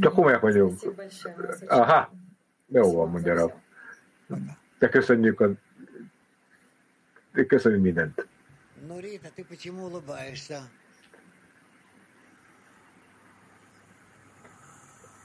[0.00, 0.80] Csak komolyak vagyunk.
[1.66, 2.12] Aha,
[2.66, 3.52] jó van, mondja Rab.
[4.78, 5.50] De köszönjük a...
[7.46, 8.26] Köszönjük mindent.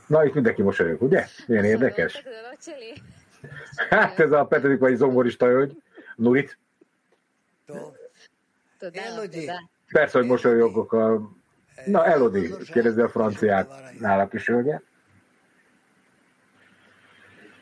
[0.07, 1.25] Na, itt mindenki mosolyog, ugye?
[1.47, 2.23] Milyen érdekes.
[3.89, 5.83] Hát ez a Petrik vagy zongorista hölgy.
[6.15, 6.57] Nurit.
[9.92, 11.30] Persze, hogy mosolyogok a...
[11.86, 14.80] Na, Elodie, kérdezi a franciát nálak is, hölgye.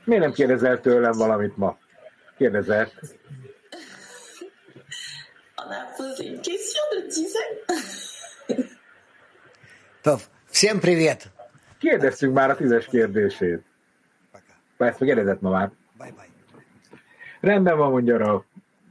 [0.05, 1.79] Miért nem kérdezel tőlem valamit ma?
[2.37, 2.89] Kérdezel.
[10.47, 11.31] Всем привет!
[11.79, 13.63] Kérdeztünk már a tízes kérdését.
[14.33, 15.71] Ezt meg kérdezett ma már.
[17.41, 18.43] Rendben van, mondja Rav.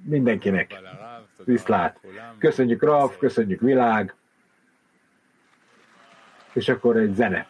[0.04, 0.80] Mindenkinek.
[1.44, 2.00] Viszlát.
[2.38, 4.14] Köszönjük Rav, köszönjük világ.
[6.52, 7.46] És akkor egy zene.